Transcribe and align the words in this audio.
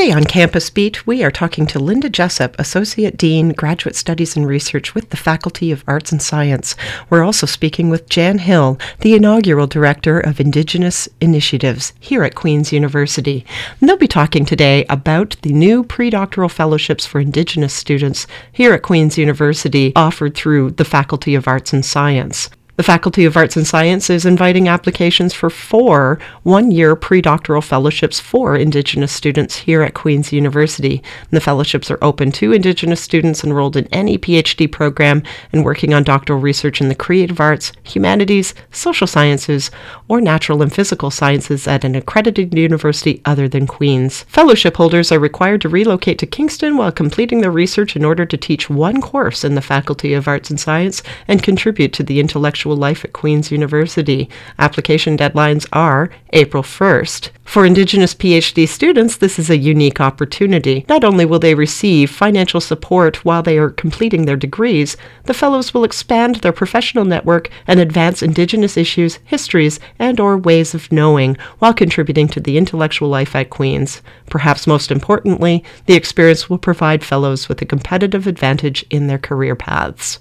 Today 0.00 0.12
on 0.12 0.24
Campus 0.24 0.70
Beat, 0.70 1.06
we 1.06 1.22
are 1.22 1.30
talking 1.30 1.66
to 1.66 1.78
Linda 1.78 2.08
Jessup, 2.08 2.58
Associate 2.58 3.14
Dean, 3.18 3.50
Graduate 3.50 3.94
Studies 3.94 4.34
and 4.34 4.46
Research 4.46 4.94
with 4.94 5.10
the 5.10 5.18
Faculty 5.18 5.70
of 5.70 5.84
Arts 5.86 6.10
and 6.10 6.22
Science. 6.22 6.74
We're 7.10 7.22
also 7.22 7.44
speaking 7.44 7.90
with 7.90 8.08
Jan 8.08 8.38
Hill, 8.38 8.78
the 9.00 9.12
inaugural 9.12 9.66
Director 9.66 10.18
of 10.18 10.40
Indigenous 10.40 11.06
Initiatives 11.20 11.92
here 12.00 12.22
at 12.22 12.34
Queen's 12.34 12.72
University. 12.72 13.44
And 13.78 13.90
they'll 13.90 13.98
be 13.98 14.08
talking 14.08 14.46
today 14.46 14.86
about 14.88 15.36
the 15.42 15.52
new 15.52 15.84
predoctoral 15.84 16.50
fellowships 16.50 17.04
for 17.04 17.20
Indigenous 17.20 17.74
students 17.74 18.26
here 18.50 18.72
at 18.72 18.80
Queen's 18.80 19.18
University 19.18 19.92
offered 19.94 20.34
through 20.34 20.70
the 20.70 20.86
Faculty 20.86 21.34
of 21.34 21.46
Arts 21.46 21.74
and 21.74 21.84
Science. 21.84 22.48
The 22.80 22.84
Faculty 22.84 23.26
of 23.26 23.36
Arts 23.36 23.58
and 23.58 23.66
Science 23.66 24.08
is 24.08 24.24
inviting 24.24 24.66
applications 24.66 25.34
for 25.34 25.50
four 25.50 26.18
one 26.44 26.70
year 26.70 26.96
predoctoral 26.96 27.62
fellowships 27.62 28.18
for 28.18 28.56
Indigenous 28.56 29.12
students 29.12 29.54
here 29.54 29.82
at 29.82 29.92
Queen's 29.92 30.32
University. 30.32 31.02
And 31.30 31.32
the 31.32 31.42
fellowships 31.42 31.90
are 31.90 31.98
open 32.00 32.32
to 32.32 32.54
Indigenous 32.54 33.02
students 33.02 33.44
enrolled 33.44 33.76
in 33.76 33.86
any 33.88 34.16
PhD 34.16 34.72
program 34.72 35.22
and 35.52 35.62
working 35.62 35.92
on 35.92 36.04
doctoral 36.04 36.40
research 36.40 36.80
in 36.80 36.88
the 36.88 36.94
creative 36.94 37.38
arts, 37.38 37.72
humanities, 37.82 38.54
social 38.70 39.06
sciences, 39.06 39.70
or 40.08 40.22
natural 40.22 40.62
and 40.62 40.72
physical 40.72 41.10
sciences 41.10 41.68
at 41.68 41.84
an 41.84 41.94
accredited 41.94 42.54
university 42.56 43.20
other 43.26 43.46
than 43.46 43.66
Queen's. 43.66 44.22
Fellowship 44.22 44.78
holders 44.78 45.12
are 45.12 45.18
required 45.18 45.60
to 45.60 45.68
relocate 45.68 46.18
to 46.20 46.26
Kingston 46.26 46.78
while 46.78 46.90
completing 46.90 47.42
their 47.42 47.50
research 47.50 47.94
in 47.94 48.06
order 48.06 48.24
to 48.24 48.38
teach 48.38 48.70
one 48.70 49.02
course 49.02 49.44
in 49.44 49.54
the 49.54 49.60
Faculty 49.60 50.14
of 50.14 50.26
Arts 50.26 50.48
and 50.48 50.58
Science 50.58 51.02
and 51.28 51.42
contribute 51.42 51.92
to 51.92 52.02
the 52.02 52.20
intellectual 52.20 52.69
life 52.76 53.04
at 53.04 53.12
Queen's 53.12 53.50
University. 53.50 54.28
Application 54.58 55.16
deadlines 55.16 55.66
are 55.72 56.10
April 56.32 56.62
1st. 56.62 57.30
For 57.44 57.66
Indigenous 57.66 58.14
PhD 58.14 58.68
students, 58.68 59.16
this 59.16 59.36
is 59.36 59.50
a 59.50 59.58
unique 59.58 60.00
opportunity. 60.00 60.84
Not 60.88 61.02
only 61.02 61.24
will 61.24 61.40
they 61.40 61.56
receive 61.56 62.08
financial 62.08 62.60
support 62.60 63.24
while 63.24 63.42
they 63.42 63.58
are 63.58 63.70
completing 63.70 64.24
their 64.24 64.36
degrees, 64.36 64.96
the 65.24 65.34
fellows 65.34 65.74
will 65.74 65.82
expand 65.82 66.36
their 66.36 66.52
professional 66.52 67.04
network 67.04 67.50
and 67.66 67.80
advance 67.80 68.22
Indigenous 68.22 68.76
issues, 68.76 69.18
histories, 69.24 69.80
and 69.98 70.20
or 70.20 70.38
ways 70.38 70.74
of 70.74 70.92
knowing 70.92 71.36
while 71.58 71.74
contributing 71.74 72.28
to 72.28 72.38
the 72.38 72.56
intellectual 72.56 73.08
life 73.08 73.34
at 73.34 73.50
Queen's. 73.50 74.00
Perhaps 74.26 74.68
most 74.68 74.92
importantly, 74.92 75.64
the 75.86 75.94
experience 75.94 76.48
will 76.48 76.58
provide 76.58 77.02
fellows 77.02 77.48
with 77.48 77.60
a 77.60 77.66
competitive 77.66 78.28
advantage 78.28 78.84
in 78.90 79.08
their 79.08 79.18
career 79.18 79.56
paths. 79.56 80.20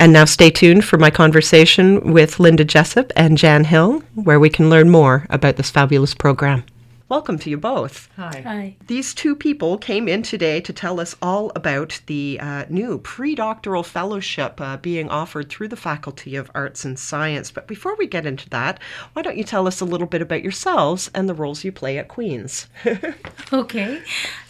And 0.00 0.12
now 0.12 0.26
stay 0.26 0.50
tuned 0.50 0.84
for 0.84 0.96
my 0.96 1.10
conversation 1.10 2.12
with 2.12 2.38
Linda 2.38 2.64
Jessup 2.64 3.12
and 3.16 3.36
Jan 3.36 3.64
Hill, 3.64 3.98
where 4.14 4.38
we 4.38 4.48
can 4.48 4.70
learn 4.70 4.90
more 4.90 5.26
about 5.28 5.56
this 5.56 5.72
fabulous 5.72 6.14
program. 6.14 6.62
Welcome 7.08 7.36
to 7.40 7.50
you 7.50 7.56
both. 7.56 8.08
Hi. 8.14 8.42
Hi. 8.46 8.76
These 8.86 9.12
two 9.12 9.34
people 9.34 9.76
came 9.76 10.06
in 10.06 10.22
today 10.22 10.60
to 10.60 10.72
tell 10.72 11.00
us 11.00 11.16
all 11.20 11.50
about 11.56 12.00
the 12.06 12.38
uh, 12.40 12.66
new 12.68 12.98
pre-doctoral 12.98 13.82
fellowship 13.82 14.60
uh, 14.60 14.76
being 14.76 15.08
offered 15.08 15.48
through 15.48 15.68
the 15.68 15.76
Faculty 15.76 16.36
of 16.36 16.48
Arts 16.54 16.84
and 16.84 16.96
Science. 16.96 17.50
But 17.50 17.66
before 17.66 17.96
we 17.96 18.06
get 18.06 18.24
into 18.26 18.48
that, 18.50 18.78
why 19.14 19.22
don't 19.22 19.38
you 19.38 19.42
tell 19.44 19.66
us 19.66 19.80
a 19.80 19.84
little 19.84 20.06
bit 20.06 20.22
about 20.22 20.44
yourselves 20.44 21.10
and 21.12 21.28
the 21.28 21.34
roles 21.34 21.64
you 21.64 21.72
play 21.72 21.98
at 21.98 22.06
Queen's? 22.08 22.68
Okay. 23.52 24.02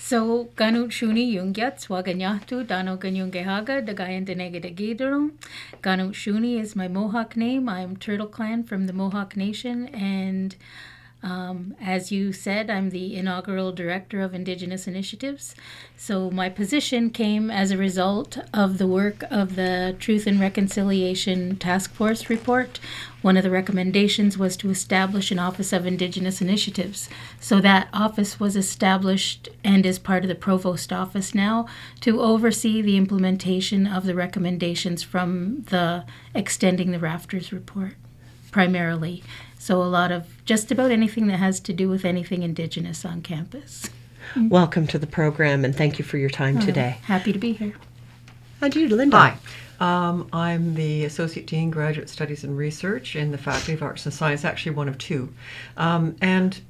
So, 0.09 0.49
ganut 0.57 0.89
shuni 0.89 1.35
yungyat 1.35 1.81
swaganyahtu 1.85 2.67
dano 2.67 2.97
ganyungehaga 2.97 3.85
dagayan 3.87 4.25
denega 4.25 4.63
de 4.63 4.71
gidarum. 4.71 5.33
Ganut 5.83 6.15
shuni 6.15 6.59
is 6.59 6.75
my 6.75 6.89
Mohawk 6.89 7.37
name. 7.37 7.69
I'm 7.69 7.95
Turtle 7.95 8.27
Clan 8.27 8.65
from 8.65 8.87
the 8.87 8.95
Mohawk 8.95 9.37
Nation 9.37 9.89
and 9.89 10.57
um, 11.21 11.75
as 11.81 12.13
you 12.13 12.33
said, 12.33 12.71
I'm 12.71 12.91
the 12.91 13.17
inaugural 13.17 13.73
director 13.73 14.21
of 14.21 14.35
Indigenous 14.35 14.87
Initiatives. 14.87 15.57
So, 15.97 16.31
my 16.31 16.49
position 16.49 17.11
came 17.11 17.51
as 17.51 17.73
a 17.73 17.77
result 17.77 18.39
of 18.55 18.79
the 18.79 18.87
work 18.87 19.25
of 19.29 19.57
the 19.57 19.97
Truth 19.99 20.29
and 20.29 20.39
Reconciliation 20.39 21.57
Task 21.57 21.93
Force 21.93 22.31
report. 22.31 22.79
One 23.21 23.37
of 23.37 23.43
the 23.43 23.51
recommendations 23.51 24.39
was 24.39 24.57
to 24.59 24.71
establish 24.71 25.33
an 25.33 25.41
Office 25.41 25.73
of 25.73 25.87
Indigenous 25.87 26.41
Initiatives. 26.41 27.09
So, 27.41 27.61
that 27.63 27.89
office 27.93 28.39
was 28.39 28.55
established 28.55 29.49
and 29.65 29.85
is 29.85 29.99
part 29.99 30.23
of 30.23 30.29
the 30.29 30.37
Provost 30.37 30.93
Office 30.93 31.35
now 31.35 31.67
to 32.03 32.21
oversee 32.21 32.81
the 32.81 32.97
implementation 32.97 33.89
of 33.89 34.05
the 34.05 34.15
recommendations 34.15 35.03
from 35.03 35.63
the 35.63 36.05
Extending 36.33 36.93
the 36.93 37.01
Rafters 37.01 37.53
report, 37.53 37.95
primarily. 38.53 39.25
So, 39.59 39.83
a 39.83 39.85
lot 39.85 40.13
of 40.13 40.45
just 40.45 40.71
about 40.71 40.91
anything 40.91 41.27
that 41.27 41.39
has 41.39 41.61
to 41.61 41.73
do 41.73 41.89
with 41.89 42.05
anything 42.05 42.43
Indigenous 42.43 43.05
on 43.05 43.23
campus. 43.23 43.91
Welcome 44.37 44.87
to 44.89 44.99
the 44.99 45.07
program 45.07 45.65
and 45.65 45.75
thank 45.75 45.99
you 45.99 46.05
for 46.05 46.17
your 46.19 46.31
time 46.31 46.59
today. 46.61 46.99
Happy 47.03 47.33
to 47.33 47.39
be 47.39 47.53
here. 47.53 47.75
And 48.61 48.75
you, 48.75 48.89
Linda. 48.89 49.17
Hi. 49.17 49.39
Um, 49.81 50.29
I'm 50.33 50.75
the 50.75 51.05
Associate 51.05 51.47
Dean, 51.47 51.71
Graduate 51.71 52.09
Studies 52.09 52.45
and 52.45 52.57
Research 52.57 53.15
in 53.15 53.31
the 53.31 53.39
Faculty 53.39 53.75
of 53.75 53.83
Arts 53.83 54.05
and 54.07 54.15
Science, 54.15 54.45
actually 54.45 54.73
one 54.73 54.89
of 54.89 54.99
two. 54.99 55.33
Um, 55.77 56.17
and 56.21 56.61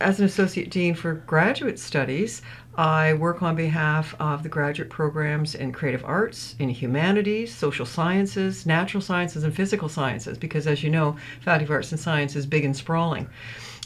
as 0.00 0.20
an 0.20 0.26
Associate 0.26 0.70
Dean 0.70 0.94
for 0.94 1.14
Graduate 1.14 1.78
Studies, 1.78 2.42
I 2.76 3.14
work 3.14 3.42
on 3.42 3.56
behalf 3.56 4.14
of 4.20 4.42
the 4.42 4.50
graduate 4.50 4.90
programs 4.90 5.54
in 5.54 5.72
creative 5.72 6.04
arts, 6.04 6.54
in 6.58 6.68
humanities, 6.68 7.54
social 7.54 7.86
sciences, 7.86 8.66
natural 8.66 9.00
sciences, 9.00 9.44
and 9.44 9.54
physical 9.54 9.88
sciences, 9.88 10.36
because 10.36 10.66
as 10.66 10.82
you 10.82 10.90
know, 10.90 11.16
Faculty 11.40 11.64
of 11.64 11.70
Arts 11.70 11.90
and 11.90 12.00
Science 12.00 12.36
is 12.36 12.44
big 12.44 12.64
and 12.64 12.76
sprawling. 12.76 13.28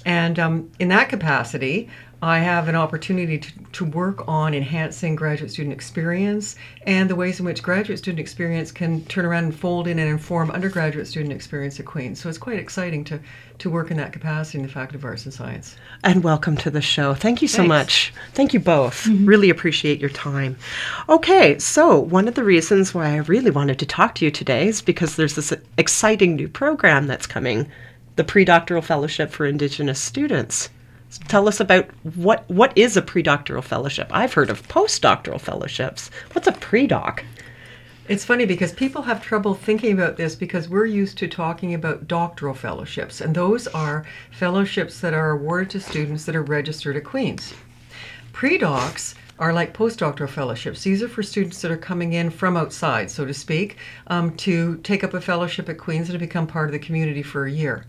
And 0.05 0.39
um, 0.39 0.71
in 0.81 0.89
that 0.89 1.09
capacity, 1.09 1.89
I 2.22 2.41
have 2.41 2.69
an 2.69 2.76
opportunity 2.76 3.38
to, 3.38 3.53
to 3.72 3.84
work 3.86 4.28
on 4.28 4.53
enhancing 4.53 5.16
graduate 5.16 5.50
student 5.50 5.72
experience 5.72 6.54
and 6.86 7.08
the 7.08 7.16
ways 7.16 7.41
in 7.41 7.47
which 7.47 7.62
graduate 7.62 7.98
student 7.98 8.20
experience 8.20 8.70
can 8.70 9.03
turn 9.06 9.25
around 9.25 9.44
and 9.44 9.54
fold 9.54 9.86
in 9.86 9.98
and 9.98 10.10
inform 10.10 10.50
undergraduate 10.50 11.06
student 11.06 11.32
experience 11.32 11.81
at 11.81 11.86
Queen's. 11.86 12.20
So 12.20 12.28
it's 12.28 12.36
quite 12.36 12.58
exciting 12.58 13.04
to, 13.04 13.20
to 13.60 13.70
work 13.70 13.91
in 13.91 13.97
that 13.97 14.12
capacity 14.12 14.58
in 14.58 14.66
the 14.66 14.70
Faculty 14.70 14.97
of 14.97 15.04
Arts 15.06 15.25
and 15.25 15.32
Science. 15.32 15.76
And 16.04 16.22
welcome 16.22 16.58
to 16.58 16.70
the 16.70 16.82
show. 16.82 17.14
Thank 17.14 17.41
you 17.41 17.48
so 17.48 17.58
Thanks. 17.58 17.69
much. 17.69 18.12
Thank 18.34 18.52
you 18.52 18.60
both. 18.60 19.04
Mm-hmm. 19.04 19.25
Really 19.25 19.48
appreciate 19.48 19.98
your 19.98 20.10
time. 20.10 20.58
Okay, 21.08 21.58
so 21.58 21.98
one 21.98 22.28
of 22.28 22.34
the 22.34 22.44
reasons 22.44 22.92
why 22.92 23.14
I 23.14 23.16
really 23.16 23.50
wanted 23.50 23.78
to 23.78 23.87
talk 23.87 24.14
to 24.16 24.26
you 24.26 24.31
today 24.31 24.69
is 24.69 24.82
because 24.82 25.16
there's 25.16 25.37
this 25.37 25.54
exciting 25.78 26.37
new 26.37 26.48
program 26.48 27.06
that's 27.06 27.26
coming 27.26 27.70
the 28.16 28.25
Predoctoral 28.25 28.84
Fellowship 28.84 29.31
for 29.31 29.47
Indigenous 29.47 29.98
Students. 29.98 30.69
Tell 31.28 31.48
us 31.48 31.60
about 31.60 31.88
what 32.15 32.48
what 32.48 32.76
is 32.76 32.97
a 32.97 33.03
predoctoral 33.03 33.65
fellowship? 33.65 34.09
I've 34.12 34.32
heard 34.32 34.50
of 34.50 34.66
postdoctoral 34.69 35.41
fellowships. 35.41 36.10
What's 36.32 36.47
a 36.47 36.53
predoc? 36.53 37.25
It's 38.09 38.25
funny 38.25 38.44
because 38.44 38.72
people 38.72 39.03
have 39.03 39.22
trouble 39.22 39.54
thinking 39.54 39.93
about 39.93 40.16
this 40.16 40.34
because 40.34 40.69
we're 40.69 40.87
used 40.87 41.16
to 41.19 41.28
talking 41.28 41.75
about 41.75 42.09
doctoral 42.09 42.54
fellowships, 42.54 43.20
and 43.20 43.34
those 43.34 43.69
are 43.69 44.04
fellowships 44.32 45.00
that 45.00 45.15
are 45.15 45.31
awarded 45.31 45.70
to 45.70 45.81
students 45.81 46.25
that 46.25 46.34
are 46.34 46.43
registered 46.43 46.97
at 46.97 47.04
Queen's. 47.04 47.54
Predocs 48.32 49.14
are 49.38 49.52
like 49.52 49.76
postdoctoral 49.76 50.29
fellowships. 50.29 50.82
These 50.82 51.02
are 51.02 51.08
for 51.08 51.23
students 51.23 51.62
that 51.62 51.70
are 51.70 51.76
coming 51.76 52.12
in 52.12 52.31
from 52.31 52.56
outside, 52.56 53.11
so 53.11 53.25
to 53.25 53.35
speak, 53.35 53.76
um, 54.08 54.37
to 54.37 54.76
take 54.79 55.05
up 55.05 55.14
a 55.14 55.20
fellowship 55.20 55.69
at 55.69 55.79
Queen's 55.79 56.08
and 56.08 56.19
to 56.19 56.26
become 56.26 56.46
part 56.46 56.69
of 56.69 56.73
the 56.73 56.79
community 56.79 57.23
for 57.23 57.46
a 57.46 57.50
year. 57.50 57.87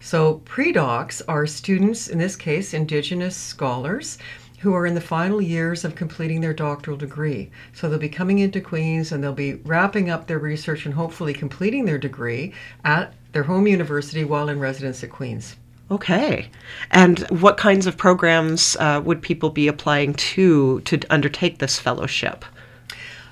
So, 0.00 0.42
predocs 0.44 1.22
are 1.28 1.46
students, 1.46 2.08
in 2.08 2.18
this 2.18 2.36
case, 2.36 2.74
Indigenous 2.74 3.36
scholars, 3.36 4.18
who 4.60 4.74
are 4.74 4.86
in 4.86 4.94
the 4.94 5.00
final 5.00 5.42
years 5.42 5.84
of 5.84 5.94
completing 5.94 6.40
their 6.40 6.54
doctoral 6.54 6.96
degree. 6.96 7.50
So, 7.72 7.88
they'll 7.88 7.98
be 7.98 8.08
coming 8.08 8.38
into 8.38 8.60
Queen's 8.60 9.12
and 9.12 9.22
they'll 9.22 9.32
be 9.32 9.54
wrapping 9.54 10.10
up 10.10 10.26
their 10.26 10.38
research 10.38 10.86
and 10.86 10.94
hopefully 10.94 11.32
completing 11.32 11.84
their 11.84 11.98
degree 11.98 12.52
at 12.84 13.14
their 13.32 13.44
home 13.44 13.66
university 13.66 14.24
while 14.24 14.48
in 14.48 14.60
residence 14.60 15.02
at 15.02 15.10
Queen's. 15.10 15.56
Okay. 15.90 16.48
And 16.90 17.20
what 17.28 17.56
kinds 17.56 17.86
of 17.86 17.96
programs 17.96 18.76
uh, 18.80 19.02
would 19.04 19.20
people 19.20 19.50
be 19.50 19.68
applying 19.68 20.14
to 20.14 20.80
to 20.82 21.00
undertake 21.10 21.58
this 21.58 21.78
fellowship? 21.78 22.44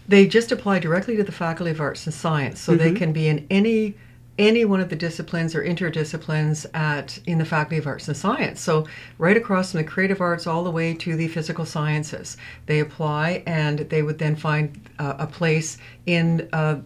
They 0.07 0.27
just 0.27 0.53
apply 0.53 0.81
directly 0.81 1.17
to 1.17 1.25
the 1.25 1.33
Faculty 1.33 1.71
of 1.71 1.81
Arts 1.81 2.07
and 2.07 2.15
Science, 2.15 2.61
so 2.61 2.77
they 2.77 2.93
can 2.93 3.13
be 3.13 3.29
in 3.29 3.47
any 3.51 3.95
any 4.39 4.65
one 4.65 4.81
of 4.81 4.89
the 4.89 4.97
disciplines 4.97 5.55
or 5.55 5.63
interdisciplines 5.63 6.67
at 6.75 7.19
in 7.27 7.39
the 7.39 7.45
Faculty 7.45 7.79
of 7.79 7.87
Arts 7.87 8.09
and 8.09 8.17
Science. 8.17 8.61
So 8.61 8.87
right 9.19 9.37
across 9.37 9.73
from 9.73 9.79
the 9.79 9.85
creative 9.85 10.21
arts 10.21 10.47
all 10.47 10.65
the 10.65 10.71
way 10.71 10.95
to 10.95 11.17
the 11.17 11.29
physical 11.29 11.67
sciences, 11.67 12.37
they 12.67 12.81
apply 12.81 13.43
and 13.47 13.81
they 13.81 14.03
would 14.03 14.19
then 14.19 14.37
find 14.37 14.89
uh, 14.99 15.15
a 15.19 15.27
place 15.27 15.79
in 16.07 16.49
uh, 16.53 16.81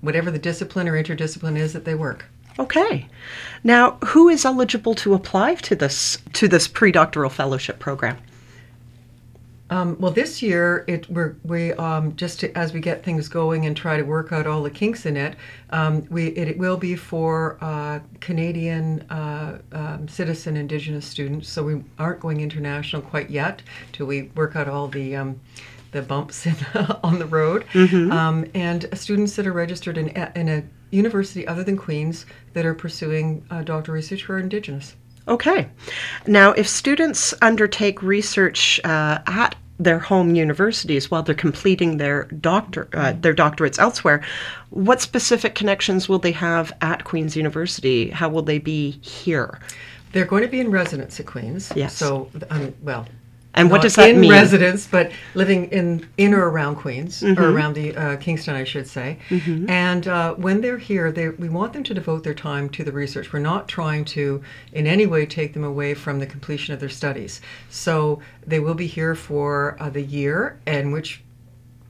whatever 0.00 0.30
the 0.30 0.38
discipline 0.38 0.88
or 0.88 1.02
interdiscipline 1.02 1.58
is 1.58 1.72
that 1.72 1.84
they 1.84 1.94
work. 1.94 2.26
Okay. 2.58 3.08
Now, 3.64 3.92
who 4.06 4.28
is 4.28 4.44
eligible 4.44 4.94
to 4.96 5.14
apply 5.14 5.54
to 5.56 5.74
this 5.74 6.18
to 6.34 6.48
this 6.48 6.68
pre-doctoral 6.68 7.30
fellowship 7.30 7.78
program? 7.78 8.18
Um, 9.72 9.96
well, 9.98 10.12
this 10.12 10.42
year 10.42 10.84
it 10.86 11.08
we're 11.08 11.34
we 11.44 11.72
um, 11.74 12.14
just 12.14 12.40
to, 12.40 12.58
as 12.58 12.74
we 12.74 12.80
get 12.80 13.02
things 13.02 13.26
going 13.26 13.64
and 13.64 13.74
try 13.74 13.96
to 13.96 14.02
work 14.02 14.30
out 14.30 14.46
all 14.46 14.62
the 14.62 14.70
kinks 14.70 15.06
in 15.06 15.16
it. 15.16 15.34
Um, 15.70 16.06
we 16.10 16.26
it, 16.26 16.48
it, 16.48 16.58
will 16.58 16.76
be 16.76 16.94
for 16.94 17.56
uh, 17.62 18.00
Canadian 18.20 19.00
uh, 19.08 19.60
um, 19.72 20.08
citizen 20.08 20.58
Indigenous 20.58 21.06
students. 21.06 21.48
So 21.48 21.62
we 21.62 21.82
aren't 21.98 22.20
going 22.20 22.42
international 22.42 23.00
quite 23.00 23.30
yet 23.30 23.62
till 23.92 24.04
we 24.04 24.24
work 24.34 24.56
out 24.56 24.68
all 24.68 24.88
the 24.88 25.16
um, 25.16 25.40
the 25.92 26.02
bumps 26.02 26.44
in, 26.44 26.56
on 27.02 27.18
the 27.18 27.26
road. 27.26 27.64
Mm-hmm. 27.72 28.12
Um, 28.12 28.44
and 28.52 28.86
students 28.92 29.36
that 29.36 29.46
are 29.46 29.54
registered 29.54 29.96
in 29.96 30.08
in 30.36 30.50
a 30.50 30.64
university 30.90 31.46
other 31.48 31.64
than 31.64 31.78
Queen's 31.78 32.26
that 32.52 32.66
are 32.66 32.74
pursuing 32.74 33.42
uh, 33.50 33.62
doctoral 33.62 33.94
research 33.94 34.24
who 34.24 34.34
are 34.34 34.38
Indigenous. 34.38 34.96
Okay. 35.28 35.68
Now, 36.26 36.50
if 36.52 36.68
students 36.68 37.32
undertake 37.40 38.02
research 38.02 38.80
uh, 38.84 39.20
at 39.26 39.54
their 39.78 39.98
home 39.98 40.34
universities 40.34 41.10
while 41.10 41.22
they're 41.22 41.34
completing 41.34 41.96
their 41.96 42.24
doctor 42.24 42.88
uh, 42.92 43.14
their 43.20 43.34
doctorates 43.34 43.78
elsewhere, 43.78 44.22
what 44.70 45.00
specific 45.00 45.54
connections 45.54 46.08
will 46.08 46.18
they 46.18 46.32
have 46.32 46.72
at 46.80 47.04
Queen's 47.04 47.36
University? 47.36 48.10
How 48.10 48.28
will 48.28 48.42
they 48.42 48.58
be 48.58 48.92
here? 49.02 49.60
They're 50.12 50.26
going 50.26 50.42
to 50.42 50.48
be 50.48 50.60
in 50.60 50.70
residence 50.70 51.18
at 51.18 51.26
Queen's. 51.26 51.72
Yes. 51.74 51.96
So, 51.96 52.30
um, 52.50 52.74
well, 52.82 53.06
and 53.54 53.70
what 53.70 53.76
not 53.78 53.82
does 53.82 53.94
that 53.96 54.10
in 54.10 54.20
mean? 54.20 54.30
residence, 54.30 54.86
but 54.86 55.12
living 55.34 55.66
in 55.66 56.08
in 56.16 56.32
or 56.34 56.48
around 56.48 56.76
Queens 56.76 57.20
Mm-hmm. 57.22 57.40
or 57.42 57.52
around 57.52 57.74
the 57.74 57.94
uh, 57.96 58.16
Kingston, 58.16 58.54
I 58.54 58.64
should 58.64 58.86
say. 58.86 59.18
And 59.68 60.08
uh, 60.08 60.34
when 60.34 60.60
they're 60.60 60.78
here, 60.78 61.12
they, 61.12 61.28
we 61.28 61.48
want 61.48 61.72
them 61.72 61.82
to 61.84 61.94
devote 61.94 62.22
their 62.24 62.34
time 62.34 62.68
to 62.70 62.84
the 62.84 62.92
research. 62.92 63.32
We're 63.32 63.38
not 63.40 63.68
trying 63.68 64.04
to 64.06 64.42
in 64.72 64.86
any 64.86 65.06
way 65.06 65.26
take 65.26 65.52
them 65.54 65.64
away 65.64 65.94
from 65.94 66.18
the 66.18 66.26
completion 66.26 66.72
of 66.74 66.80
their 66.80 66.88
studies. 66.88 67.40
So 67.68 68.20
they 68.46 68.60
will 68.60 68.74
be 68.74 68.86
here 68.86 69.14
for 69.14 69.76
uh, 69.80 69.90
the 69.90 70.02
year, 70.02 70.58
and 70.66 70.92
which 70.92 71.22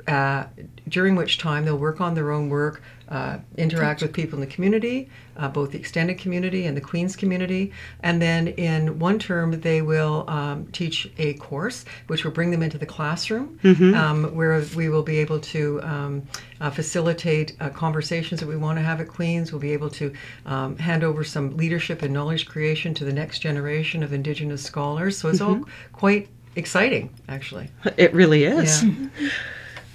uh, 0.08 0.44
during 0.88 1.16
which 1.16 1.38
time 1.38 1.64
they'll 1.64 1.78
work 1.78 2.00
on 2.00 2.14
their 2.14 2.30
own 2.30 2.48
work, 2.48 2.82
uh, 3.08 3.38
interact 3.58 4.00
with 4.00 4.12
people 4.12 4.36
in 4.36 4.40
the 4.40 4.52
community, 4.52 5.10
uh, 5.36 5.46
both 5.46 5.72
the 5.72 5.78
extended 5.78 6.18
community 6.18 6.64
and 6.64 6.74
the 6.74 6.80
Queen's 6.80 7.14
community. 7.14 7.70
And 8.02 8.22
then 8.22 8.48
in 8.48 8.98
one 8.98 9.18
term, 9.18 9.60
they 9.60 9.82
will 9.82 10.24
um, 10.28 10.66
teach 10.72 11.10
a 11.18 11.34
course 11.34 11.84
which 12.06 12.24
will 12.24 12.30
bring 12.30 12.50
them 12.50 12.62
into 12.62 12.78
the 12.78 12.86
classroom, 12.86 13.58
um, 13.94 14.34
where 14.34 14.64
we 14.74 14.88
will 14.88 15.02
be 15.02 15.18
able 15.18 15.40
to 15.40 15.82
um, 15.82 16.22
uh, 16.60 16.70
facilitate 16.70 17.54
uh, 17.60 17.68
conversations 17.68 18.40
that 18.40 18.46
we 18.46 18.56
want 18.56 18.78
to 18.78 18.82
have 18.82 18.98
at 19.00 19.08
Queen's. 19.08 19.52
We'll 19.52 19.60
be 19.60 19.72
able 19.74 19.90
to 19.90 20.12
um, 20.46 20.78
hand 20.78 21.04
over 21.04 21.22
some 21.22 21.54
leadership 21.56 22.00
and 22.00 22.14
knowledge 22.14 22.46
creation 22.46 22.94
to 22.94 23.04
the 23.04 23.12
next 23.12 23.40
generation 23.40 24.02
of 24.02 24.14
Indigenous 24.14 24.62
scholars. 24.62 25.18
So 25.18 25.28
it's 25.28 25.42
all 25.42 25.64
quite 25.92 26.28
exciting, 26.56 27.10
actually. 27.28 27.68
It 27.98 28.14
really 28.14 28.44
is. 28.44 28.82
Yeah. 28.82 29.08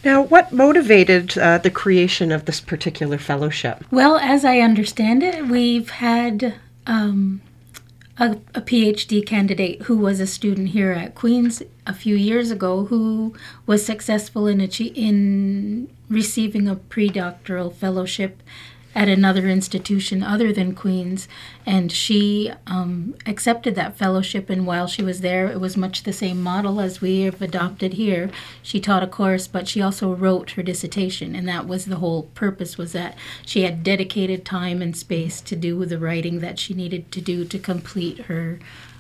Now, 0.08 0.22
what 0.22 0.54
motivated 0.54 1.38
uh, 1.38 1.58
the 1.58 1.70
creation 1.70 2.32
of 2.32 2.46
this 2.46 2.62
particular 2.62 3.18
fellowship? 3.18 3.84
Well, 3.92 4.16
as 4.16 4.46
I 4.46 4.60
understand 4.60 5.22
it, 5.22 5.48
we've 5.48 5.90
had 5.90 6.56
um, 6.86 7.42
a, 8.18 8.38
a 8.56 8.62
PhD 8.62 9.26
candidate 9.26 9.82
who 9.82 9.98
was 9.98 10.22
a 10.22 10.26
student 10.26 10.70
here 10.70 10.94
at 10.94 11.14
Queen's 11.14 11.62
a 11.86 11.94
few 11.94 12.16
years 12.16 12.52
ago 12.52 12.86
who 12.86 13.36
was 13.66 13.86
successful 13.86 14.48
in 14.48 14.60
achie- 14.60 14.96
in 14.96 15.90
receiving 16.10 16.70
a 16.70 16.78
pre-doctoral 16.78 17.70
fellowship 17.70 18.42
at 18.98 19.08
another 19.08 19.48
institution 19.48 20.24
other 20.24 20.52
than 20.52 20.74
Queen's, 20.74 21.28
and 21.68 21.92
she 21.92 22.52
um, 22.66 23.14
accepted 23.28 23.76
that 23.76 23.96
fellowship. 23.96 24.50
And 24.50 24.66
while 24.66 24.88
she 24.88 25.04
was 25.04 25.22
there, 25.22 25.46
it 25.52 25.60
was 25.60 25.78
much 25.78 26.02
the 26.02 26.12
same 26.12 26.42
model 26.42 26.82
as 26.82 27.00
we 27.00 27.22
have 27.22 27.40
adopted 27.40 27.94
here. 27.94 28.32
She 28.64 28.80
taught 28.80 29.04
a 29.04 29.08
course, 29.08 29.48
but 29.48 29.68
she 29.68 29.84
also 29.84 30.12
wrote 30.16 30.52
her 30.52 30.64
dissertation, 30.64 31.36
and 31.36 31.48
that 31.48 31.68
was 31.68 31.86
the 31.86 31.98
whole 31.98 32.24
purpose. 32.34 32.76
Was 32.80 32.94
that 32.94 33.16
she 33.46 33.62
had 33.62 33.84
dedicated 33.84 34.44
time 34.44 34.82
and 34.82 34.98
space 34.98 35.42
to 35.42 35.56
do 35.56 35.86
the 35.86 36.00
writing 36.00 36.40
that 36.40 36.58
she 36.58 36.74
needed 36.74 37.12
to 37.12 37.22
do 37.22 37.46
to 37.46 37.60
complete 37.60 38.22
her. 38.22 38.58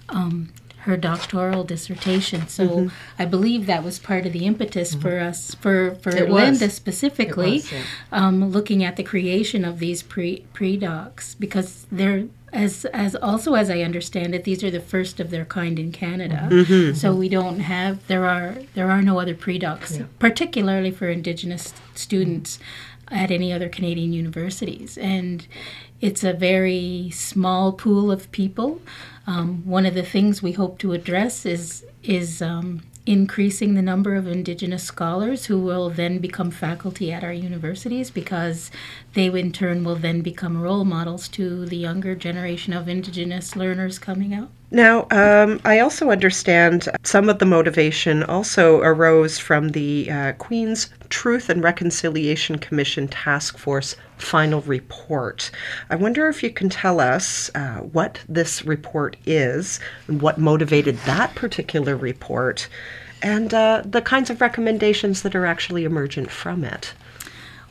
Um, 0.09 0.49
her 0.87 0.97
doctoral 0.97 1.63
dissertation. 1.63 2.47
So 2.47 2.67
Mm-hmm. 2.67 2.87
I 3.19 3.25
believe 3.25 3.65
that 3.65 3.83
was 3.83 3.99
part 3.99 4.25
of 4.25 4.33
the 4.33 4.45
impetus 4.45 4.93
for 4.95 5.19
us, 5.19 5.55
for, 5.55 5.95
for 5.95 6.15
It 6.15 6.29
was. 6.29 6.43
Linda 6.43 6.65
It 6.65 6.71
specifically, 6.71 7.53
was, 7.53 7.71
yeah. 7.71 7.83
um, 8.11 8.49
looking 8.51 8.83
at 8.83 8.95
the 8.95 9.03
creation 9.03 9.63
of 9.63 9.79
these 9.79 10.03
pre 10.03 10.43
pre 10.53 10.77
docs 10.77 11.35
because 11.35 11.85
they're 11.91 12.25
as 12.53 12.85
as 12.85 13.15
also 13.15 13.53
as 13.55 13.69
I 13.69 13.81
understand 13.81 14.33
it, 14.33 14.43
these 14.43 14.63
are 14.63 14.71
the 14.71 14.79
first 14.79 15.19
of 15.19 15.29
their 15.29 15.45
kind 15.45 15.77
in 15.77 15.91
Canada. 15.91 16.47
Mm-hmm. 16.51 16.95
So 16.95 17.13
we 17.13 17.29
don't 17.29 17.59
have 17.59 18.05
there 18.07 18.25
are 18.25 18.55
there 18.73 18.89
are 18.89 19.01
no 19.01 19.19
other 19.19 19.35
pre 19.35 19.57
docs, 19.59 19.99
particularly 20.19 20.91
for 20.91 21.09
Indigenous 21.09 21.73
students 21.95 22.59
at 23.09 23.31
any 23.31 23.53
other 23.53 23.69
Canadian 23.69 24.13
universities, 24.13 24.97
and 24.97 25.47
it's 26.01 26.23
a 26.23 26.33
very 26.33 27.09
small 27.13 27.71
pool 27.73 28.11
of 28.11 28.31
people. 28.31 28.81
Um, 29.27 29.63
one 29.65 29.85
of 29.85 29.93
the 29.93 30.03
things 30.03 30.41
we 30.41 30.53
hope 30.53 30.79
to 30.79 30.93
address 30.93 31.45
is 31.45 31.85
is 32.01 32.41
um, 32.41 32.83
increasing 33.05 33.73
the 33.73 33.81
number 33.81 34.15
of 34.15 34.25
Indigenous 34.25 34.85
scholars 34.85 35.45
who 35.45 35.59
will 35.59 35.89
then 35.89 36.19
become 36.19 36.49
faculty 36.49 37.11
at 37.11 37.23
our 37.23 37.33
universities 37.33 38.09
because 38.09 38.71
they 39.13 39.27
in 39.27 39.51
turn 39.51 39.83
will 39.83 39.95
then 39.95 40.21
become 40.21 40.61
role 40.61 40.85
models 40.85 41.27
to 41.29 41.65
the 41.65 41.77
younger 41.77 42.15
generation 42.15 42.71
of 42.71 42.87
Indigenous 42.87 43.55
learners 43.55 43.99
coming 43.99 44.33
out. 44.33 44.49
Now, 44.69 45.07
um, 45.11 45.61
I 45.63 45.79
also 45.79 46.09
understand 46.09 46.89
some 47.03 47.29
of 47.29 47.39
the 47.39 47.45
motivation 47.45 48.23
also 48.23 48.81
arose 48.81 49.39
from 49.39 49.69
the 49.69 50.11
uh, 50.11 50.33
Queen's 50.33 50.89
Truth 51.07 51.49
and 51.49 51.63
Reconciliation 51.63 52.57
Commission 52.57 53.07
Task 53.07 53.57
Force 53.57 53.95
final 54.17 54.61
report. 54.61 55.51
I 55.89 55.95
wonder 55.95 56.27
if 56.27 56.43
you 56.43 56.49
can 56.49 56.67
tell 56.67 56.99
us 56.99 57.49
uh, 57.55 57.77
what 57.77 58.19
this 58.27 58.65
report 58.65 59.15
is 59.25 59.79
and 60.07 60.21
what 60.21 60.37
motivated 60.37 60.97
that 61.05 61.33
particular 61.33 61.95
report 61.95 62.67
and 63.21 63.53
uh, 63.53 63.83
the 63.85 64.01
kinds 64.01 64.29
of 64.29 64.41
recommendations 64.41 65.21
that 65.21 65.33
are 65.33 65.45
actually 65.45 65.85
emergent 65.85 66.29
from 66.29 66.65
it. 66.65 66.93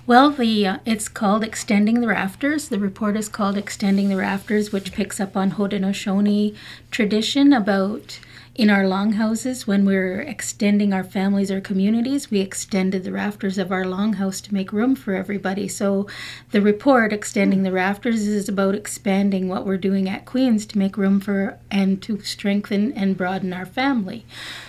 Well, 0.06 0.30
the 0.30 0.64
uh, 0.64 0.78
it's 0.84 1.08
called 1.08 1.42
Extending 1.42 2.00
the 2.00 2.06
Rafters. 2.06 2.68
The 2.68 2.78
report 2.78 3.16
is 3.16 3.28
called 3.28 3.58
Extending 3.58 4.08
the 4.08 4.16
Rafters, 4.16 4.70
which 4.70 4.92
picks 4.92 5.18
up 5.18 5.36
on 5.36 5.52
Haudenosaunee 5.52 6.54
tradition 6.92 7.52
about 7.52 8.20
in 8.54 8.70
our 8.70 8.86
longhouses 8.86 9.66
when 9.66 9.84
we're 9.84 10.20
extending 10.20 10.92
our 10.92 11.02
families 11.02 11.50
or 11.50 11.60
communities, 11.60 12.30
we 12.30 12.40
extended 12.40 13.02
the 13.02 13.12
rafters 13.12 13.58
of 13.58 13.70
our 13.70 13.82
longhouse 13.82 14.40
to 14.44 14.54
make 14.54 14.72
room 14.72 14.94
for 14.94 15.14
everybody. 15.14 15.66
So 15.66 16.06
the 16.52 16.62
report 16.62 17.12
Extending 17.12 17.64
the 17.64 17.72
Rafters 17.72 18.26
is 18.26 18.48
about 18.48 18.74
expanding 18.76 19.48
what 19.48 19.66
we're 19.66 19.76
doing 19.76 20.08
at 20.08 20.24
Queens 20.24 20.64
to 20.66 20.78
make 20.78 20.96
room 20.96 21.20
for 21.20 21.58
and 21.70 22.00
to 22.02 22.20
strengthen 22.20 22.92
and 22.92 23.16
broaden 23.16 23.52
our 23.52 23.66
family. 23.66 24.24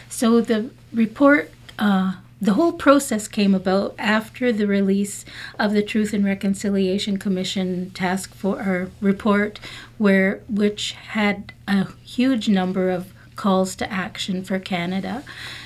So 0.10 0.41
the 0.41 0.72
report 0.91 1.51
uh, 1.79 2.15
the 2.39 2.53
whole 2.53 2.74
process 2.74 3.27
came 3.27 3.56
about 3.56 3.96
after 3.98 4.51
the 4.51 4.67
release 4.67 5.25
of 5.58 5.74
the 5.74 5.82
Truth 5.82 6.13
and 6.13 6.24
Reconciliation 6.24 7.17
Commission 7.17 7.89
task 7.91 8.34
for 8.34 8.58
or 8.58 8.91
report, 9.01 9.60
where 9.98 10.41
which 10.48 10.91
had 10.91 11.53
a 11.67 11.91
huge 12.03 12.48
number 12.48 12.89
of 12.89 13.12
calls 13.36 13.75
to 13.75 13.91
action 13.91 14.44
for 14.44 14.60
Canada, 14.60 15.24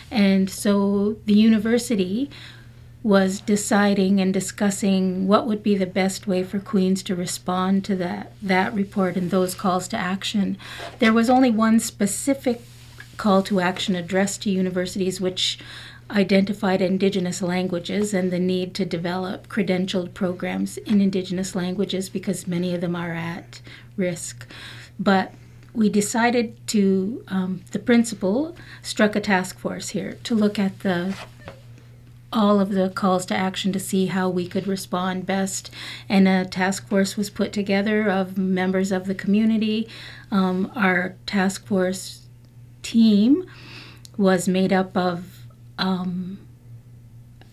and 0.09 0.49
so 0.49 1.17
the 1.25 1.33
university 1.33 2.29
was 3.03 3.41
deciding 3.41 4.21
and 4.21 4.33
discussing 4.33 5.27
what 5.27 5.47
would 5.47 5.63
be 5.63 5.75
the 5.75 5.87
best 5.87 6.27
way 6.27 6.43
for 6.43 6.59
Queens 6.59 7.01
to 7.01 7.15
respond 7.15 7.83
to 7.83 7.95
that 7.95 8.31
that 8.41 8.73
report 8.73 9.15
and 9.15 9.31
those 9.31 9.55
calls 9.55 9.87
to 9.87 9.97
action. 9.97 10.57
There 10.99 11.13
was 11.13 11.29
only 11.29 11.49
one 11.49 11.79
specific 11.79 12.61
call 13.17 13.43
to 13.43 13.59
action 13.59 13.95
addressed 13.95 14.43
to 14.43 14.51
universities, 14.51 15.19
which 15.19 15.59
identified 16.11 16.81
Indigenous 16.81 17.41
languages 17.41 18.13
and 18.13 18.31
the 18.31 18.39
need 18.39 18.73
to 18.75 18.85
develop 18.85 19.47
credentialed 19.47 20.13
programs 20.13 20.77
in 20.77 21.01
Indigenous 21.01 21.55
languages 21.55 22.09
because 22.09 22.47
many 22.47 22.73
of 22.75 22.81
them 22.81 22.95
are 22.95 23.13
at 23.13 23.61
risk. 23.97 24.45
But 24.99 25.33
we 25.73 25.89
decided 25.89 26.55
to, 26.67 27.23
um, 27.29 27.61
the 27.71 27.79
principal 27.79 28.55
struck 28.81 29.15
a 29.15 29.21
task 29.21 29.57
force 29.57 29.89
here 29.89 30.17
to 30.23 30.35
look 30.35 30.59
at 30.59 30.79
the 30.79 31.15
all 32.33 32.61
of 32.61 32.69
the 32.69 32.89
calls 32.89 33.25
to 33.25 33.35
action 33.35 33.73
to 33.73 33.79
see 33.79 34.05
how 34.05 34.29
we 34.29 34.47
could 34.47 34.65
respond 34.65 35.25
best. 35.25 35.69
And 36.07 36.27
a 36.27 36.45
task 36.45 36.87
force 36.87 37.17
was 37.17 37.29
put 37.29 37.51
together 37.51 38.09
of 38.09 38.37
members 38.37 38.91
of 38.91 39.05
the 39.05 39.15
community. 39.15 39.89
Um, 40.31 40.71
our 40.73 41.15
task 41.25 41.65
force 41.65 42.21
team 42.83 43.45
was 44.17 44.47
made 44.47 44.71
up 44.71 44.95
of 44.95 45.40
um, 45.81 46.39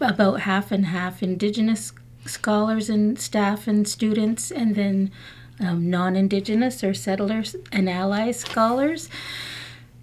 about 0.00 0.42
half 0.42 0.70
and 0.70 0.86
half 0.86 1.22
Indigenous 1.22 1.92
scholars 2.26 2.88
and 2.88 3.18
staff 3.18 3.66
and 3.66 3.88
students, 3.88 4.52
and 4.52 4.76
then 4.76 5.10
um, 5.58 5.90
non 5.90 6.14
Indigenous 6.14 6.84
or 6.84 6.94
settlers 6.94 7.56
and 7.72 7.88
allies 7.88 8.38
scholars. 8.38 9.08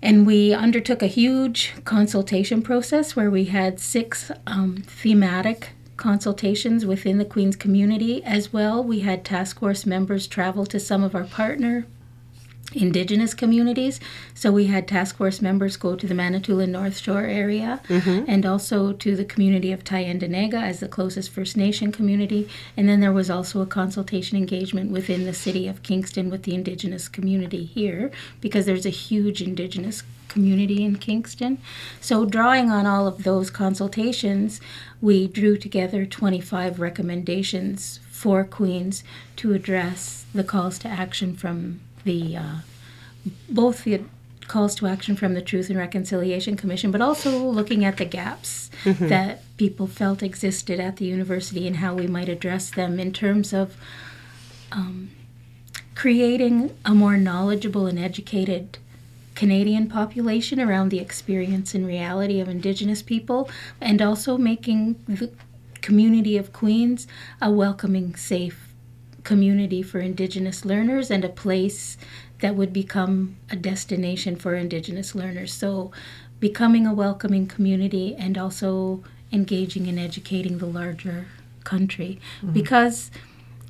And 0.01 0.27
we 0.27 0.53
undertook 0.53 1.01
a 1.01 1.07
huge 1.07 1.73
consultation 1.85 2.61
process 2.61 3.15
where 3.15 3.31
we 3.31 3.45
had 3.45 3.79
six 3.79 4.31
um, 4.45 4.83
thematic 4.85 5.69
consultations 5.97 6.85
within 6.85 7.17
the 7.17 7.25
Queen's 7.25 7.55
community 7.55 8.23
as 8.23 8.51
well. 8.51 8.83
We 8.83 8.99
had 8.99 9.23
task 9.23 9.59
force 9.59 9.85
members 9.85 10.27
travel 10.27 10.65
to 10.67 10.79
some 10.79 11.03
of 11.03 11.15
our 11.15 11.23
partner 11.23 11.85
indigenous 12.75 13.33
communities. 13.33 13.99
So 14.33 14.51
we 14.51 14.67
had 14.67 14.87
task 14.87 15.17
force 15.17 15.41
members 15.41 15.77
go 15.77 15.95
to 15.95 16.07
the 16.07 16.13
Manitoulin 16.13 16.71
North 16.71 16.97
Shore 16.97 17.23
area 17.23 17.81
mm-hmm. 17.87 18.25
and 18.27 18.45
also 18.45 18.93
to 18.93 19.15
the 19.15 19.25
community 19.25 19.71
of 19.71 19.83
Tyendinaga 19.83 20.61
as 20.61 20.79
the 20.79 20.87
closest 20.87 21.29
First 21.31 21.57
Nation 21.57 21.91
community. 21.91 22.49
And 22.75 22.87
then 22.87 22.99
there 22.99 23.13
was 23.13 23.29
also 23.29 23.61
a 23.61 23.65
consultation 23.65 24.37
engagement 24.37 24.91
within 24.91 25.25
the 25.25 25.33
city 25.33 25.67
of 25.67 25.83
Kingston 25.83 26.29
with 26.29 26.43
the 26.43 26.55
indigenous 26.55 27.07
community 27.07 27.65
here 27.65 28.11
because 28.41 28.65
there's 28.65 28.85
a 28.85 28.89
huge 28.89 29.41
indigenous 29.41 30.03
community 30.27 30.83
in 30.83 30.97
Kingston. 30.97 31.57
So, 32.01 32.25
drawing 32.25 32.69
on 32.69 32.85
all 32.85 33.07
of 33.07 33.23
those 33.23 33.49
consultations, 33.49 34.59
we 35.01 35.27
drew 35.27 35.55
together 35.55 36.05
25 36.05 36.79
recommendations 36.79 38.01
for 38.11 38.43
Queens 38.43 39.03
to 39.37 39.53
address 39.53 40.25
the 40.33 40.43
calls 40.43 40.77
to 40.79 40.89
action 40.89 41.35
from 41.35 41.79
the 42.05 42.37
uh, 42.37 42.55
both 43.49 43.83
the 43.83 44.01
calls 44.47 44.75
to 44.75 44.87
action 44.87 45.15
from 45.15 45.33
the 45.33 45.41
Truth 45.41 45.69
and 45.69 45.77
Reconciliation 45.77 46.55
Commission, 46.55 46.91
but 46.91 47.01
also 47.01 47.37
looking 47.37 47.83
at 47.83 47.97
the 47.97 48.05
gaps 48.05 48.69
mm-hmm. 48.83 49.07
that 49.07 49.43
people 49.57 49.87
felt 49.87 50.23
existed 50.23 50.79
at 50.79 50.97
the 50.97 51.05
university 51.05 51.67
and 51.67 51.77
how 51.77 51.93
we 51.93 52.07
might 52.07 52.29
address 52.29 52.69
them 52.69 52.99
in 52.99 53.11
terms 53.11 53.53
of 53.53 53.75
um, 54.71 55.09
creating 55.95 56.77
a 56.85 56.93
more 56.93 57.17
knowledgeable 57.17 57.87
and 57.87 57.97
educated 57.97 58.77
Canadian 59.33 59.89
population 59.89 60.59
around 60.59 60.89
the 60.89 60.99
experience 60.99 61.73
and 61.73 61.85
reality 61.85 62.39
of 62.39 62.47
Indigenous 62.47 63.01
people, 63.01 63.49
and 63.81 64.01
also 64.01 64.37
making 64.37 64.95
the 65.07 65.29
community 65.81 66.37
of 66.37 66.53
Queens 66.53 67.05
a 67.41 67.51
welcoming, 67.51 68.15
safe 68.15 68.74
community 69.25 69.81
for 69.81 69.99
Indigenous 69.99 70.63
learners 70.63 71.11
and 71.11 71.25
a 71.25 71.29
place 71.29 71.97
that 72.39 72.55
would 72.55 72.71
become 72.71 73.35
a 73.49 73.55
destination 73.57 74.37
for 74.37 74.55
Indigenous 74.55 75.13
learners. 75.13 75.53
So, 75.53 75.91
becoming 76.39 76.85
a 76.85 76.93
welcoming 76.93 77.47
community 77.47 78.15
and 78.17 78.37
also 78.37 79.03
engaging 79.31 79.87
and 79.87 79.99
educating 79.99 80.59
the 80.59 80.65
larger 80.65 81.27
country. 81.63 82.19
Mm-hmm. 82.37 82.53
Because 82.53 83.11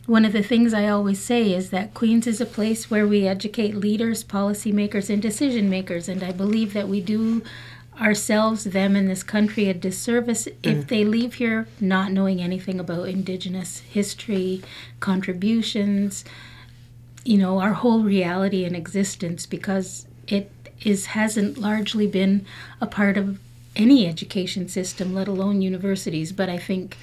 one 0.05 0.25
of 0.25 0.33
the 0.33 0.43
things 0.43 0.73
I 0.73 0.87
always 0.87 1.19
say 1.19 1.53
is 1.53 1.71
that 1.71 1.93
Queens 1.93 2.27
is 2.27 2.39
a 2.39 2.45
place 2.45 2.91
where 2.91 3.07
we 3.07 3.27
educate 3.27 3.75
leaders, 3.75 4.23
policymakers, 4.23 5.09
and 5.09 5.21
decision 5.21 5.69
makers. 5.69 6.07
And 6.07 6.23
I 6.23 6.31
believe 6.31 6.73
that 6.73 6.87
we 6.87 7.01
do 7.01 7.43
ourselves, 7.99 8.65
them, 8.65 8.95
and 8.95 9.09
this 9.09 9.23
country 9.23 9.69
a 9.69 9.73
disservice 9.73 10.47
mm. 10.47 10.55
if 10.63 10.87
they 10.87 11.05
leave 11.05 11.35
here 11.35 11.67
not 11.79 12.11
knowing 12.11 12.41
anything 12.41 12.79
about 12.79 13.07
Indigenous 13.07 13.79
history, 13.79 14.61
contributions, 14.99 16.25
you 17.23 17.37
know, 17.37 17.59
our 17.59 17.73
whole 17.73 18.01
reality 18.01 18.65
and 18.65 18.75
existence 18.75 19.45
because 19.45 20.07
it 20.27 20.51
is 20.81 21.07
hasn't 21.07 21.57
largely 21.57 22.07
been 22.07 22.45
a 22.79 22.85
part 22.85 23.17
of 23.17 23.39
any 23.75 24.07
education 24.07 24.67
system, 24.67 25.13
let 25.13 25.27
alone 25.27 25.61
universities. 25.61 26.31
But 26.31 26.49
I 26.49 26.57
think 26.57 26.97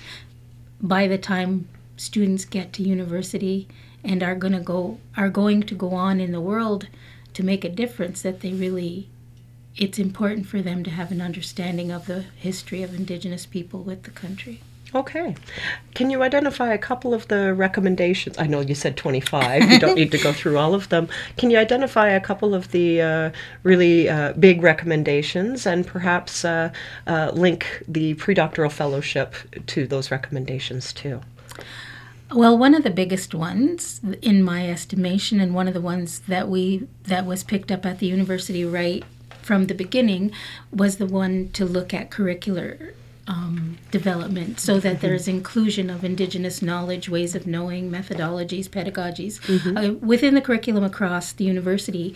by 0.81 1.07
the 1.07 1.19
time 1.19 1.69
students 1.97 2.45
get 2.45 2.73
to 2.75 2.83
university 2.83 3.69
and 4.05 4.23
are 4.23 4.35
going 4.35 4.53
to 4.53 4.61
go 4.61 4.99
are 5.17 5.29
going 5.29 5.63
to 5.63 5.75
go 5.75 5.93
on 5.93 6.21
in 6.21 6.33
the 6.33 6.41
world 6.41 6.89
to 7.35 7.43
make 7.43 7.65
a 7.65 7.69
difference, 7.69 8.23
that 8.23 8.41
they 8.41 8.53
really 8.53 9.09
it's 9.76 9.99
important 9.99 10.47
for 10.47 10.62
them 10.62 10.85
to 10.85 10.91
have 10.91 11.11
an 11.11 11.21
understanding 11.21 11.91
of 11.91 12.07
the 12.07 12.23
history 12.37 12.83
of 12.83 12.95
Indigenous 12.95 13.47
people 13.47 13.83
with 13.83 14.02
the 14.02 14.11
country. 14.11 14.61
Okay. 14.95 15.35
Can 15.95 16.11
you 16.11 16.23
identify 16.23 16.71
a 16.73 16.76
couple 16.76 17.14
of 17.14 17.26
the 17.29 17.55
recommendations? 17.55 18.37
I 18.38 18.47
know 18.47 18.61
you 18.61 18.75
said 18.75 18.97
25. 18.99 19.71
You 19.71 19.79
don't 19.79 19.95
need 19.95 20.12
to 20.12 20.19
go 20.19 20.35
through 20.35 20.59
all 20.59 20.75
of 20.75 20.91
them. 20.91 21.09
Can 21.38 21.50
you 21.50 21.57
identify 21.57 22.09
a 22.09 22.21
couple 22.21 22.55
of 22.55 22.73
the 22.73 23.00
uh, 23.00 23.31
really 23.62 24.11
uh, 24.11 24.35
big 24.35 24.62
recommendations 24.62 25.67
and 25.67 25.87
perhaps 25.87 26.45
uh, 26.45 26.73
uh 27.07 27.31
link 27.33 27.83
the 27.88 28.14
predoctoral 28.17 28.71
fellowship 28.71 29.35
to 29.69 29.87
those 29.87 30.11
recommendations 30.11 30.93
too? 30.93 31.23
Well, 32.35 32.57
one 32.57 32.75
of 32.75 32.83
the 32.83 32.91
biggest 32.91 33.35
ones, 33.35 34.00
in 34.23 34.43
my 34.43 34.69
estimation, 34.71 35.38
and 35.38 35.55
one 35.55 35.69
of 35.69 35.75
the 35.75 35.83
ones 35.83 36.21
that 36.21 36.49
we 36.49 36.87
that 37.05 37.26
was 37.26 37.45
picked 37.45 37.71
up 37.71 37.85
at 37.85 37.99
the 37.99 38.07
university 38.07 38.64
right 38.64 39.05
from 39.43 39.67
the 39.67 39.75
beginning, 39.75 40.33
was 40.73 40.97
the 40.97 41.07
one 41.07 41.51
to 41.51 41.65
look 41.65 41.93
at 41.93 42.11
curricular 42.11 42.95
um, 43.27 43.79
development 43.91 44.59
so 44.59 44.81
that 44.81 44.97
mm-hmm. 44.97 45.07
there's 45.07 45.29
inclusion 45.29 45.91
of 45.91 46.05
indigenous 46.05 46.61
knowledge, 46.63 47.09
ways 47.09 47.35
of 47.35 47.47
knowing, 47.47 47.91
methodologies, 47.91 48.69
pedagogies 48.69 49.41
mm-hmm. 49.41 49.77
uh, 49.77 49.93
within 50.07 50.35
the 50.35 50.41
curriculum 50.41 50.85
across 50.85 51.33
the 51.33 51.45
university. 51.45 52.15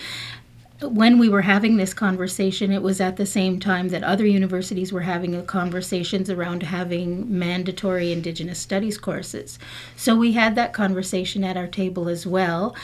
When 0.82 1.18
we 1.18 1.30
were 1.30 1.42
having 1.42 1.76
this 1.76 1.94
conversation, 1.94 2.70
it 2.70 2.82
was 2.82 3.00
at 3.00 3.16
the 3.16 3.24
same 3.24 3.58
time 3.60 3.88
that 3.88 4.04
other 4.04 4.26
universities 4.26 4.92
were 4.92 5.02
having 5.02 5.42
conversations 5.46 6.28
around 6.28 6.64
having 6.64 7.38
mandatory 7.38 8.12
Indigenous 8.12 8.58
studies 8.58 8.98
courses. 8.98 9.58
So 9.96 10.14
we 10.16 10.32
had 10.32 10.54
that 10.56 10.74
conversation 10.74 11.44
at 11.44 11.56
our 11.56 11.66
table 11.66 12.10
as 12.10 12.26
well. 12.26 12.76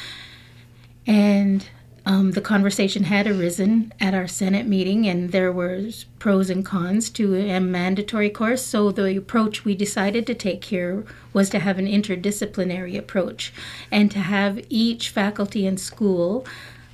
And 1.07 1.69
um, 2.05 2.33
the 2.33 2.41
conversation 2.41 3.05
had 3.05 3.27
arisen 3.27 3.93
at 4.01 4.15
our 4.15 4.27
Senate 4.27 4.67
meeting, 4.67 5.07
and 5.07 5.31
there 5.31 5.53
were 5.53 5.89
pros 6.19 6.51
and 6.51 6.65
cons 6.65 7.11
to 7.11 7.35
a 7.37 7.61
mandatory 7.61 8.31
course. 8.31 8.65
So 8.65 8.91
the 8.91 9.17
approach 9.17 9.65
we 9.65 9.75
decided 9.75 10.27
to 10.27 10.35
take 10.35 10.65
here 10.65 11.05
was 11.33 11.49
to 11.51 11.61
have 11.61 11.79
an 11.79 11.87
interdisciplinary 11.87 12.99
approach, 12.99 13.53
and 13.91 14.11
to 14.11 14.19
have 14.19 14.65
each 14.69 15.11
faculty 15.11 15.67
and 15.67 15.79
school 15.79 16.45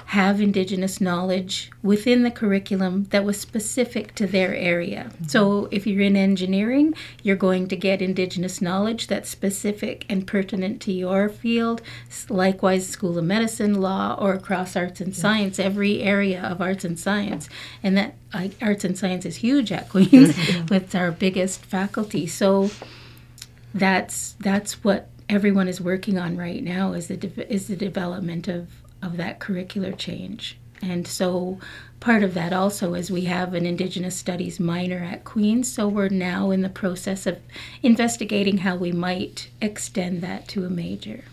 have 0.08 0.40
Indigenous 0.40 1.02
knowledge 1.02 1.70
within 1.82 2.22
the 2.22 2.30
curriculum 2.30 3.04
that 3.10 3.26
was 3.26 3.38
specific 3.38 4.14
to 4.14 4.26
their 4.26 4.54
area. 4.54 5.10
Mm-hmm. 5.10 5.24
So, 5.26 5.68
if 5.70 5.86
you're 5.86 6.00
in 6.00 6.16
engineering, 6.16 6.94
you're 7.22 7.36
going 7.36 7.68
to 7.68 7.76
get 7.76 8.00
Indigenous 8.00 8.62
knowledge 8.62 9.06
that's 9.06 9.28
specific 9.28 10.06
and 10.08 10.26
pertinent 10.26 10.80
to 10.82 10.92
your 10.92 11.28
field. 11.28 11.82
Likewise, 12.30 12.88
School 12.88 13.18
of 13.18 13.24
Medicine, 13.26 13.82
law, 13.82 14.16
or 14.18 14.32
across 14.32 14.76
arts 14.76 15.02
and 15.02 15.14
science, 15.14 15.58
every 15.58 16.02
area 16.02 16.42
of 16.42 16.62
arts 16.62 16.86
and 16.86 16.98
science. 16.98 17.50
And 17.82 17.94
that 17.98 18.14
uh, 18.32 18.48
arts 18.62 18.84
and 18.84 18.96
science 18.96 19.26
is 19.26 19.36
huge 19.36 19.70
at 19.70 19.90
Queen's 19.90 20.32
mm-hmm. 20.34 20.66
with 20.70 20.94
our 20.94 21.10
biggest 21.10 21.66
faculty. 21.66 22.26
So, 22.26 22.70
that's 23.74 24.36
that's 24.40 24.82
what 24.82 25.10
everyone 25.28 25.68
is 25.68 25.82
working 25.82 26.16
on 26.16 26.38
right 26.38 26.64
now 26.64 26.94
is 26.94 27.08
the 27.08 27.16
de- 27.18 27.52
is 27.52 27.68
the 27.68 27.76
development 27.76 28.48
of 28.48 28.68
of 29.02 29.16
that 29.16 29.40
curricular 29.40 29.96
change. 29.96 30.58
And 30.80 31.06
so 31.06 31.58
part 32.00 32.22
of 32.22 32.34
that 32.34 32.52
also 32.52 32.94
is 32.94 33.10
we 33.10 33.24
have 33.24 33.54
an 33.54 33.66
Indigenous 33.66 34.16
Studies 34.16 34.60
minor 34.60 34.98
at 34.98 35.24
Queen's, 35.24 35.70
so 35.70 35.88
we're 35.88 36.08
now 36.08 36.50
in 36.50 36.62
the 36.62 36.68
process 36.68 37.26
of 37.26 37.38
investigating 37.82 38.58
how 38.58 38.76
we 38.76 38.92
might 38.92 39.50
extend 39.60 40.22
that 40.22 40.46
to 40.48 40.64
a 40.64 40.70
major. 40.70 41.24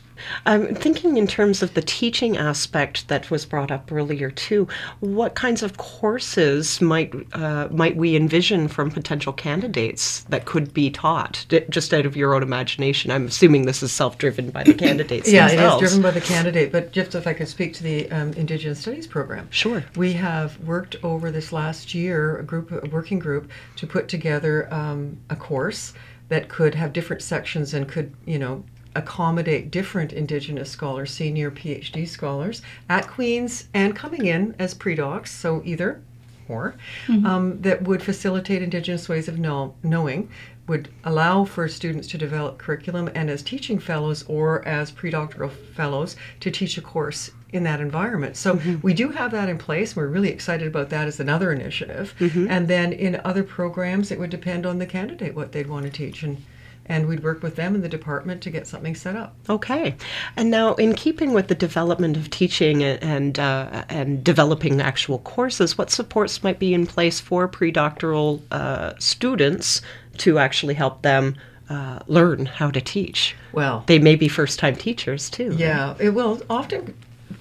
I'm 0.46 0.76
thinking 0.76 1.18
in 1.18 1.28
terms 1.28 1.62
of 1.62 1.74
the 1.74 1.82
teaching 1.82 2.38
aspect 2.38 3.08
that 3.08 3.30
was 3.30 3.46
brought 3.46 3.72
up 3.72 3.92
earlier 3.92 4.32
too. 4.32 4.68
What 5.00 5.36
kinds 5.36 5.64
of 5.64 5.78
courses 5.78 6.82
might 6.82 7.14
uh, 7.34 7.68
might 7.72 7.96
we 7.96 8.16
envision 8.16 8.68
from 8.68 8.92
potential 8.92 9.34
candidates 9.34 10.22
that 10.24 10.46
could 10.46 10.74
be 10.74 10.90
taught? 10.90 11.46
just 11.70 11.94
out 11.94 12.06
of 12.06 12.16
your 12.16 12.34
own 12.34 12.44
imagination, 12.44 13.12
I'm 13.12 13.28
assuming 13.28 13.66
this 13.66 13.84
is 13.84 13.92
self-driven 13.92 14.52
by 14.52 14.64
the 14.64 14.74
candidates. 14.86 15.32
yeah, 15.32 15.48
themselves. 15.48 15.82
it 15.82 15.86
is 15.86 15.92
driven 15.92 16.04
by 16.04 16.12
the 16.12 16.26
candidate. 16.26 16.72
But 16.72 16.92
just 16.92 17.16
if 17.16 17.28
I 17.28 17.34
could 17.34 17.48
speak 17.48 17.74
to 17.76 17.84
the 17.84 18.10
um, 18.12 18.34
Indigenous 18.34 18.80
Studies 18.80 19.08
program, 19.08 19.48
sure. 19.52 19.84
We 19.96 20.14
have 20.14 20.60
worked 20.60 20.96
over 21.04 21.32
this 21.32 21.52
last 21.52 21.94
year, 21.94 22.38
a 22.38 22.44
group, 22.44 22.72
a 22.72 22.88
working 22.90 23.20
group, 23.20 23.50
to 23.78 23.88
put 23.88 24.08
together 24.08 24.74
um, 24.74 25.18
a 25.30 25.36
course 25.36 25.94
that 26.30 26.50
could 26.50 26.76
have 26.76 26.94
different 26.94 27.22
sections 27.22 27.74
and 27.74 27.88
could, 27.88 28.14
you 28.26 28.40
know, 28.40 28.64
accommodate 28.96 29.72
different 29.72 30.14
Indigenous 30.14 30.70
scholars, 30.70 31.12
senior 31.12 31.52
PhD 31.52 32.08
scholars 32.08 32.62
at 32.90 33.08
Queen's 33.08 33.68
and 33.74 33.96
coming 33.96 34.26
in 34.26 34.56
as 34.58 34.74
pre-docs, 34.74 35.32
so 35.32 35.62
either 35.66 36.02
more 36.48 36.76
mm-hmm. 37.08 37.26
um, 37.26 37.62
that 37.62 37.84
would 37.84 38.04
facilitate 38.04 38.62
Indigenous 38.62 39.10
ways 39.10 39.28
of 39.28 39.40
know, 39.40 39.76
knowing, 39.84 40.30
would 40.68 40.90
allow 41.04 41.46
for 41.46 41.68
students 41.68 42.08
to 42.08 42.18
develop 42.18 42.58
curriculum 42.58 43.10
and 43.14 43.30
as 43.30 43.44
teaching 43.44 43.78
fellows 43.78 44.24
or 44.28 44.68
as 44.68 44.92
predoctoral 44.92 45.52
fellows 45.52 46.16
to 46.40 46.50
teach 46.50 46.78
a 46.78 46.82
course 46.82 47.32
in 47.54 47.64
that 47.64 47.80
environment. 47.80 48.36
So 48.36 48.56
mm-hmm. 48.56 48.82
we 48.82 48.94
do 48.94 49.10
have 49.10 49.32
that 49.32 49.48
in 49.48 49.58
place. 49.58 49.96
We're 49.96 50.08
really 50.08 50.30
excited 50.30 50.68
about 50.68 50.90
that 50.90 51.08
as 51.08 51.20
another 51.20 51.52
initiative. 51.52 52.16
Mm-hmm. 52.20 52.48
And 52.50 52.68
then 52.68 52.94
in 52.94 53.22
other 53.24 53.44
programs, 53.44 54.12
it 54.12 54.20
would 54.20 54.32
depend 54.32 54.66
on 54.66 54.80
the 54.80 54.86
candidate 54.86 55.36
what 55.36 55.52
they'd 55.52 55.70
want 55.70 55.86
to 55.86 55.92
teach 55.92 56.24
and. 56.24 56.44
And 56.88 57.08
we'd 57.08 57.24
work 57.24 57.42
with 57.42 57.56
them 57.56 57.74
in 57.76 57.82
the 57.82 57.90
department 57.90 58.42
to 58.44 58.50
get 58.52 58.68
something 58.68 58.94
set 58.96 59.16
up. 59.16 59.36
Okay, 59.50 59.96
and 60.38 60.52
now 60.52 60.76
in 60.76 60.94
keeping 60.94 61.34
with 61.34 61.48
the 61.48 61.56
development 61.56 62.16
of 62.18 62.30
teaching 62.30 62.84
and 62.84 63.04
and, 63.04 63.40
uh, 63.40 63.84
and 63.90 64.24
developing 64.24 64.80
actual 64.82 65.20
courses, 65.20 65.78
what 65.78 65.90
supports 65.90 66.44
might 66.44 66.60
be 66.60 66.74
in 66.74 66.86
place 66.86 67.20
for 67.20 67.48
predoctoral 67.48 68.42
uh, 68.52 68.94
students 69.00 69.82
to 70.18 70.38
actually 70.38 70.76
help 70.76 71.02
them 71.02 71.36
uh, 71.70 72.00
learn 72.08 72.46
how 72.46 72.70
to 72.70 72.80
teach? 72.82 73.36
Well, 73.52 73.84
They 73.88 73.98
may 74.00 74.16
be 74.16 74.28
first-time 74.28 74.76
teachers 74.76 75.30
too. 75.30 75.50
right? 75.50 75.60
Yeah, 75.60 75.96
it 76.00 76.10
will 76.10 76.42
often. 76.50 76.94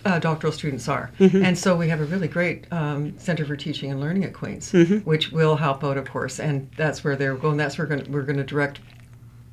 Uh, 0.07 0.19
doctoral 0.19 0.53
students 0.53 0.87
are, 0.89 1.11
and 1.19 1.57
so 1.59 1.75
we 1.77 1.89
have 1.89 2.01
a 2.01 2.05
really 2.05 2.29
great 2.29 2.71
um, 2.71 3.19
Center 3.19 3.45
for 3.47 3.57
Teaching 3.57 3.91
and 3.91 4.01
Learning 4.01 4.23
at 4.25 4.35
Queens, 4.35 4.71
which 5.05 5.33
will 5.33 5.57
help 5.57 5.83
out, 5.83 5.97
of 5.97 6.05
course, 6.11 6.39
and 6.41 6.69
that's 6.77 7.03
where 7.03 7.17
they're 7.17 7.37
going. 7.37 7.57
That's 7.57 7.79
where 7.79 7.87
we're 7.87 7.97
going. 7.97 8.13
We're 8.13 8.23
going 8.23 8.37
to 8.37 8.45
direct 8.45 8.81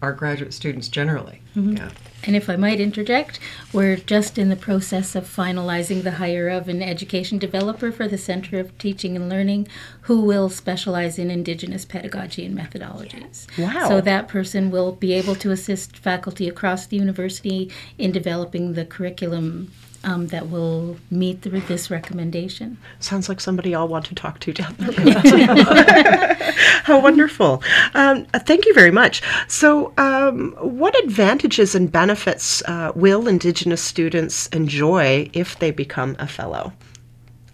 our 0.01 0.13
graduate 0.13 0.53
students 0.53 0.87
generally. 0.87 1.41
Yeah. 1.55 1.91
And 2.23 2.35
if 2.35 2.49
I 2.49 2.55
might 2.55 2.79
interject, 2.79 3.39
we're 3.73 3.97
just 3.97 4.37
in 4.37 4.49
the 4.49 4.55
process 4.55 5.15
of 5.15 5.25
finalizing 5.25 6.03
the 6.03 6.11
hire 6.11 6.49
of 6.49 6.69
an 6.69 6.81
education 6.81 7.39
developer 7.39 7.91
for 7.91 8.07
the 8.07 8.17
Center 8.17 8.59
of 8.59 8.77
Teaching 8.77 9.15
and 9.15 9.27
Learning 9.27 9.67
who 10.01 10.21
will 10.21 10.49
specialize 10.49 11.17
in 11.17 11.31
Indigenous 11.31 11.85
pedagogy 11.85 12.45
and 12.45 12.57
methodologies. 12.57 13.47
Wow. 13.57 13.89
So 13.89 14.01
that 14.01 14.27
person 14.27 14.71
will 14.71 14.91
be 14.91 15.13
able 15.13 15.35
to 15.35 15.51
assist 15.51 15.97
faculty 15.97 16.47
across 16.47 16.85
the 16.85 16.97
university 16.97 17.71
in 17.97 18.11
developing 18.11 18.73
the 18.73 18.85
curriculum 18.85 19.71
um, 20.03 20.27
that 20.27 20.49
will 20.49 20.97
meet 21.09 21.43
the, 21.43 21.49
this 21.49 21.91
recommendation. 21.91 22.77
Sounds 22.99 23.29
like 23.29 23.39
somebody 23.39 23.75
I'll 23.75 23.87
want 23.87 24.05
to 24.05 24.15
talk 24.15 24.39
to 24.39 24.53
down 24.53 24.75
the 24.77 24.91
road. 26.45 26.53
How 26.83 26.99
wonderful. 26.99 27.61
Um, 27.93 28.25
thank 28.25 28.65
you 28.65 28.73
very 28.73 28.91
much. 28.91 29.21
So, 29.47 29.93
um, 29.97 30.53
what 30.59 30.97
advantages 31.03 31.40
and 31.43 31.91
benefits 31.91 32.61
uh, 32.67 32.91
will 32.93 33.27
Indigenous 33.27 33.81
students 33.81 34.45
enjoy 34.47 35.27
if 35.33 35.57
they 35.57 35.71
become 35.71 36.15
a 36.19 36.27
fellow? 36.27 36.71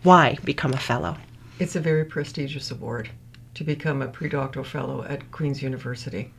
Why 0.03 0.37
become 0.43 0.73
a 0.73 0.77
fellow? 0.77 1.15
It's 1.57 1.77
a 1.77 1.79
very 1.79 2.03
prestigious 2.03 2.69
award 2.69 3.09
to 3.53 3.63
become 3.63 4.01
a 4.01 4.09
predoctoral 4.09 4.65
fellow 4.65 5.05
at 5.05 5.31
Queen's 5.31 5.63
University. 5.63 6.33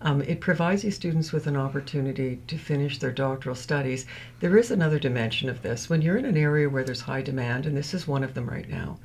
Um, 0.00 0.22
it 0.22 0.40
provides 0.40 0.82
these 0.82 0.94
students 0.94 1.32
with 1.32 1.48
an 1.48 1.56
opportunity 1.56 2.40
to 2.46 2.56
finish 2.56 3.00
their 3.00 3.10
doctoral 3.10 3.56
studies. 3.56 4.06
There 4.38 4.56
is 4.56 4.70
another 4.70 5.00
dimension 5.00 5.48
of 5.48 5.62
this. 5.62 5.90
When 5.90 6.02
you're 6.02 6.18
in 6.18 6.24
an 6.24 6.36
area 6.36 6.68
where 6.68 6.84
there's 6.84 7.00
high 7.00 7.22
demand, 7.22 7.66
and 7.66 7.76
this 7.76 7.94
is 7.94 8.06
one 8.06 8.22
of 8.22 8.34
them 8.34 8.48
right 8.48 8.68
now, 8.68 9.00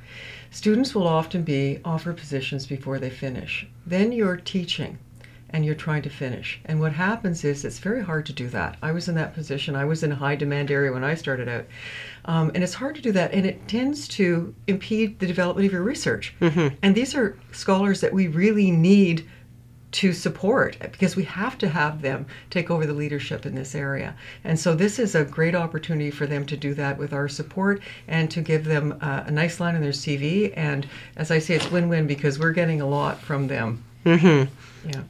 students 0.52 0.94
will 0.94 1.08
often 1.08 1.42
be 1.42 1.80
offered 1.84 2.16
positions 2.16 2.64
before 2.64 3.00
they 3.00 3.10
finish. 3.10 3.66
Then 3.84 4.12
you're 4.12 4.36
teaching 4.36 4.98
and 5.50 5.64
you're 5.64 5.74
trying 5.74 6.02
to 6.02 6.10
finish. 6.10 6.60
And 6.64 6.80
what 6.80 6.92
happens 6.92 7.44
is 7.44 7.64
it's 7.64 7.78
very 7.78 8.02
hard 8.02 8.26
to 8.26 8.32
do 8.32 8.48
that. 8.48 8.76
I 8.82 8.92
was 8.92 9.08
in 9.08 9.14
that 9.14 9.34
position. 9.34 9.74
I 9.76 9.84
was 9.84 10.02
in 10.02 10.12
a 10.12 10.16
high 10.16 10.36
demand 10.36 10.70
area 10.70 10.92
when 10.92 11.04
I 11.04 11.14
started 11.14 11.48
out. 11.48 11.64
Um, 12.26 12.50
and 12.54 12.62
it's 12.62 12.74
hard 12.74 12.96
to 12.96 13.02
do 13.02 13.12
that, 13.12 13.32
and 13.32 13.46
it 13.46 13.66
tends 13.68 14.06
to 14.08 14.54
impede 14.66 15.18
the 15.18 15.26
development 15.26 15.66
of 15.66 15.72
your 15.72 15.82
research. 15.82 16.34
And 16.82 16.94
these 16.94 17.14
are 17.14 17.38
scholars 17.52 18.00
that 18.02 18.12
we 18.12 18.28
really 18.28 18.70
need 18.70 19.26
to 19.90 20.12
support 20.12 20.76
because 20.80 21.16
we 21.16 21.24
have 21.24 21.56
to 21.56 21.68
have 21.68 22.02
them 22.02 22.26
take 22.50 22.70
over 22.70 22.84
the 22.84 22.92
leadership 22.92 23.46
in 23.46 23.54
this 23.54 23.74
area. 23.74 24.14
And 24.44 24.60
so 24.60 24.74
this 24.74 24.98
is 24.98 25.14
a 25.14 25.24
great 25.24 25.54
opportunity 25.54 26.10
for 26.10 26.26
them 26.26 26.44
to 26.46 26.56
do 26.58 26.74
that 26.74 26.98
with 26.98 27.14
our 27.14 27.26
support 27.26 27.80
and 28.06 28.30
to 28.30 28.42
give 28.42 28.64
them 28.64 28.98
uh, 29.00 29.24
a 29.26 29.30
nice 29.30 29.60
line 29.60 29.74
in 29.74 29.80
their 29.80 29.92
CV. 29.92 30.52
And 30.56 30.86
as 31.16 31.30
I 31.30 31.38
say, 31.38 31.54
it's 31.54 31.70
win-win 31.70 32.06
because 32.06 32.38
we're 32.38 32.52
getting 32.52 32.82
a 32.82 32.86
lot 32.86 33.18
from 33.18 33.46
them. 33.46 33.82
Mm-hmm. 34.04 34.90
Yeah. 34.90 35.02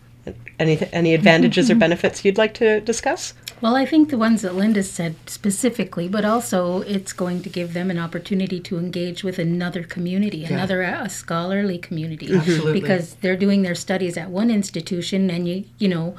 Any 0.59 0.79
any 0.93 1.15
advantages 1.15 1.71
or 1.71 1.75
benefits 1.87 2.25
you'd 2.25 2.39
like 2.39 2.55
to 2.55 2.81
discuss? 2.81 3.35
Well, 3.61 3.75
I 3.75 3.87
think 3.87 4.11
the 4.11 4.19
ones 4.19 4.43
that 4.43 4.55
Linda 4.55 4.85
said 4.85 5.17
specifically, 5.27 6.09
but 6.09 6.25
also 6.25 6.83
it's 6.83 7.13
going 7.13 7.43
to 7.43 7.49
give 7.49 7.73
them 7.73 7.91
an 7.91 7.99
opportunity 7.99 8.61
to 8.61 8.79
engage 8.79 9.25
with 9.25 9.39
another 9.39 9.83
community, 9.83 10.45
another 10.45 10.83
a 10.83 11.09
scholarly 11.09 11.79
community, 11.79 12.33
Absolutely. 12.33 12.81
because 12.81 13.15
they're 13.17 13.37
doing 13.37 13.63
their 13.63 13.75
studies 13.75 14.17
at 14.17 14.31
one 14.31 14.51
institution, 14.51 15.31
and 15.31 15.49
you 15.49 15.65
you 15.79 15.89
know. 15.89 16.17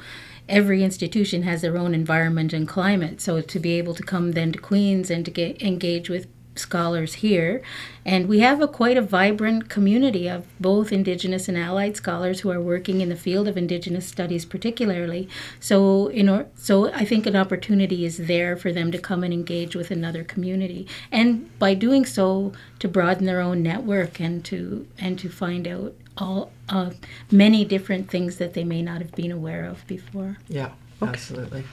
Every 0.48 0.82
institution 0.82 1.44
has 1.44 1.60
their 1.62 1.78
own 1.78 1.94
environment 1.94 2.52
and 2.52 2.66
climate, 2.66 3.20
so 3.20 3.40
to 3.40 3.58
be 3.60 3.78
able 3.78 3.94
to 3.94 4.02
come 4.02 4.32
then 4.32 4.50
to 4.50 4.58
Queens 4.58 5.08
and 5.08 5.24
to 5.24 5.30
get 5.30 5.62
engage 5.62 6.10
with 6.10 6.26
scholars 6.60 7.14
here, 7.14 7.62
and 8.04 8.28
we 8.28 8.40
have 8.40 8.60
a 8.60 8.68
quite 8.68 8.96
a 8.96 9.02
vibrant 9.02 9.68
community 9.68 10.28
of 10.28 10.46
both 10.60 10.92
Indigenous 10.92 11.48
and 11.48 11.58
allied 11.58 11.96
scholars 11.96 12.40
who 12.40 12.50
are 12.50 12.60
working 12.60 13.00
in 13.00 13.08
the 13.08 13.16
field 13.16 13.48
of 13.48 13.56
Indigenous 13.56 14.06
studies, 14.06 14.44
particularly. 14.44 15.28
So, 15.58 16.08
in 16.08 16.28
or, 16.28 16.46
so 16.54 16.92
I 16.92 17.04
think 17.04 17.26
an 17.26 17.36
opportunity 17.36 18.04
is 18.04 18.16
there 18.18 18.56
for 18.56 18.72
them 18.72 18.92
to 18.92 18.98
come 18.98 19.24
and 19.24 19.32
engage 19.32 19.74
with 19.74 19.90
another 19.90 20.22
community, 20.22 20.86
and 21.10 21.58
by 21.58 21.74
doing 21.74 22.04
so, 22.04 22.52
to 22.78 22.88
broaden 22.88 23.26
their 23.26 23.40
own 23.40 23.62
network 23.62 24.20
and 24.20 24.44
to 24.46 24.86
and 24.98 25.18
to 25.18 25.28
find 25.28 25.66
out 25.66 25.94
all 26.16 26.50
uh, 26.68 26.90
many 27.30 27.64
different 27.64 28.10
things 28.10 28.36
that 28.36 28.54
they 28.54 28.64
may 28.64 28.82
not 28.82 29.00
have 29.00 29.12
been 29.12 29.32
aware 29.32 29.64
of 29.64 29.86
before. 29.86 30.38
Yeah, 30.48 30.70
absolutely. 31.02 31.64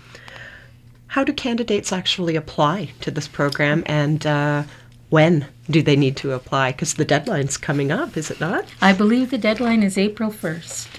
How 1.08 1.24
do 1.24 1.34
candidates 1.34 1.94
actually 1.94 2.36
apply 2.36 2.92
to 3.02 3.12
this 3.12 3.28
program, 3.28 3.84
and 3.86 4.26
uh, 4.26 4.64
when 5.10 5.48
do 5.70 5.82
they 5.82 5.96
need 5.96 6.18
to 6.18 6.34
apply? 6.34 6.74
Because 6.74 6.96
the 6.96 7.06
deadline's 7.06 7.58
coming 7.58 7.92
up, 7.92 8.18
is 8.18 8.30
it 8.30 8.40
not? 8.40 8.66
I 8.82 8.94
believe 8.94 9.32
the 9.32 9.38
deadline 9.38 9.84
is 9.84 9.98
April 9.98 10.30
first, 10.32 10.90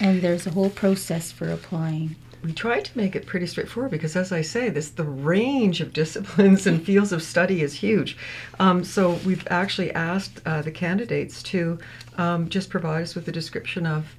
and 0.00 0.22
there's 0.22 0.46
a 0.46 0.50
whole 0.50 0.70
process 0.70 1.32
for 1.32 1.50
applying. 1.50 2.16
We 2.44 2.52
tried 2.52 2.84
to 2.84 2.96
make 2.96 3.16
it 3.16 3.26
pretty 3.26 3.46
straightforward 3.46 3.90
because, 3.90 4.16
as 4.16 4.30
I 4.30 4.42
say, 4.42 4.68
this 4.68 4.90
the 4.90 5.02
range 5.02 5.80
of 5.80 5.92
disciplines 6.02 6.66
and 6.66 6.84
fields 6.84 7.10
of 7.10 7.22
study 7.22 7.62
is 7.62 7.74
huge. 7.74 8.16
Um, 8.60 8.84
so 8.84 9.14
we've 9.26 9.46
actually 9.50 9.90
asked 9.92 10.42
uh, 10.46 10.62
the 10.62 10.70
candidates 10.70 11.42
to 11.44 11.78
um, 12.18 12.48
just 12.48 12.70
provide 12.70 13.02
us 13.02 13.14
with 13.14 13.26
a 13.28 13.32
description 13.32 13.86
of 13.86 14.14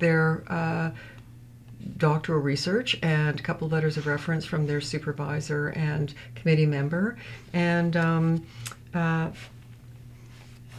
their 0.00 0.42
uh, 0.48 0.90
doctoral 1.96 2.40
research 2.40 2.96
and 3.02 3.38
a 3.38 3.42
couple 3.42 3.68
letters 3.68 3.96
of 3.96 4.06
reference 4.06 4.44
from 4.44 4.66
their 4.66 4.80
supervisor 4.80 5.68
and 5.68 6.14
committee 6.34 6.66
member, 6.66 7.16
and 7.52 7.96
um, 7.96 8.46
uh, 8.94 9.30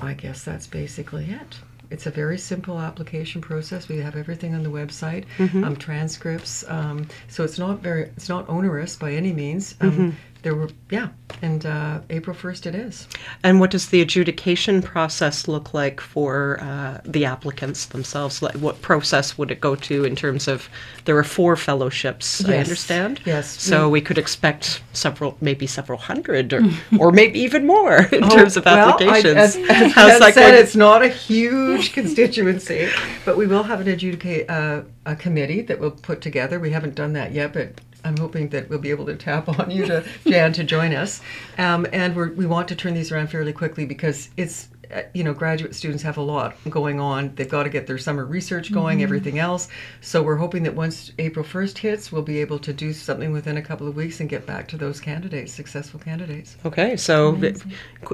I 0.01 0.13
guess 0.13 0.43
that's 0.43 0.67
basically 0.67 1.25
it. 1.25 1.59
It's 1.91 2.07
a 2.07 2.11
very 2.11 2.37
simple 2.37 2.79
application 2.79 3.41
process. 3.41 3.87
We 3.87 3.99
have 3.99 4.15
everything 4.15 4.55
on 4.55 4.63
the 4.63 4.69
website, 4.71 5.25
um, 5.63 5.75
transcripts. 5.75 6.67
Um, 6.67 7.07
so 7.27 7.43
it's 7.43 7.59
not 7.59 7.79
very, 7.79 8.03
it's 8.17 8.27
not 8.27 8.49
onerous 8.49 8.95
by 8.95 9.13
any 9.13 9.31
means. 9.31 9.75
Um, 9.81 10.17
There 10.45 10.53
were, 10.53 10.69
yeah, 10.91 11.07
and 11.41 11.65
uh, 11.65 12.01
April 12.11 12.35
first 12.35 12.67
it 12.67 12.75
is. 12.75 13.07
And 13.43 13.59
what 13.59 13.71
does 13.71 13.87
the 13.89 13.99
adjudication 14.01 14.83
process 14.83 15.47
look 15.47 15.73
like 15.73 15.99
for 15.99 16.59
uh, 16.61 17.01
the 17.03 17.25
applicants 17.25 17.87
themselves? 17.87 18.43
Like, 18.43 18.53
what 18.57 18.79
process 18.83 19.39
would 19.39 19.49
it 19.49 19.59
go 19.59 19.73
to 19.73 20.05
in 20.05 20.15
terms 20.15 20.47
of 20.47 20.69
there 21.05 21.17
are 21.17 21.23
four 21.23 21.55
fellowships? 21.55 22.45
I 22.45 22.57
understand. 22.57 23.21
Yes. 23.25 23.59
So 23.59 23.89
we 23.89 24.01
could 24.01 24.19
expect 24.19 24.83
several, 24.93 25.35
maybe 25.41 25.65
several 25.65 25.97
hundred, 25.97 26.53
or 26.53 26.61
or 26.99 27.11
maybe 27.11 27.39
even 27.39 27.65
more 27.65 28.03
in 28.11 28.23
Oh, 28.23 28.29
terms 28.29 28.55
of 28.55 28.65
well, 28.65 28.89
I- 28.89 28.91
applications. 28.91 29.35
as, 29.35 29.55
as, 29.55 30.21
as 30.21 30.33
said, 30.35 30.53
it's 30.53 30.75
not 30.75 31.01
a 31.01 31.09
huge 31.09 31.91
constituency, 31.99 32.87
but 33.25 33.35
we 33.35 33.47
will 33.47 33.63
have 33.63 33.81
an 33.81 33.87
adjudicate 33.87 34.47
uh, 34.47 34.83
a 35.07 35.15
committee 35.15 35.63
that 35.63 35.79
we'll 35.79 35.89
put 35.89 36.21
together. 36.21 36.59
We 36.59 36.69
haven't 36.69 36.93
done 36.93 37.13
that 37.13 37.31
yet, 37.31 37.51
but 37.51 37.81
I'm 38.05 38.17
hoping 38.17 38.49
that 38.49 38.69
we'll 38.69 38.79
be 38.79 38.91
able 38.91 39.05
to 39.07 39.15
tap 39.15 39.49
on 39.59 39.71
you 39.71 39.85
to 39.87 40.05
Jan 40.27 40.53
to 40.53 40.63
join 40.63 40.93
us. 40.93 41.21
Um, 41.57 41.87
and 41.91 42.15
we 42.15 42.45
want 42.45 42.67
to 42.69 42.75
turn 42.75 42.93
these 42.93 43.11
around 43.11 43.27
fairly 43.27 43.51
quickly 43.51 43.85
because 43.85 44.29
it's 44.37 44.67
you 45.13 45.23
know 45.23 45.33
graduate 45.33 45.75
students 45.75 46.03
have 46.03 46.17
a 46.17 46.21
lot 46.21 46.55
going 46.69 46.99
on. 46.99 47.33
They've 47.35 47.49
got 47.49 47.63
to 47.63 47.69
get 47.69 47.87
their 47.87 47.97
summer 47.97 48.25
research 48.25 48.71
going, 48.71 49.03
everything 49.03 49.39
else. 49.39 49.67
So 50.01 50.21
we're 50.23 50.35
hoping 50.35 50.63
that 50.63 50.75
once 50.75 51.11
April 51.19 51.45
1st 51.45 51.77
hits, 51.77 52.11
we'll 52.11 52.21
be 52.21 52.39
able 52.39 52.59
to 52.59 52.73
do 52.73 52.93
something 52.93 53.31
within 53.31 53.57
a 53.57 53.61
couple 53.61 53.87
of 53.87 53.95
weeks 53.95 54.19
and 54.19 54.29
get 54.29 54.45
back 54.45 54.67
to 54.69 54.77
those 54.77 54.99
candidates, 54.99 55.53
successful 55.53 55.99
candidates. 55.99 56.57
Okay, 56.65 56.97
so 56.97 57.39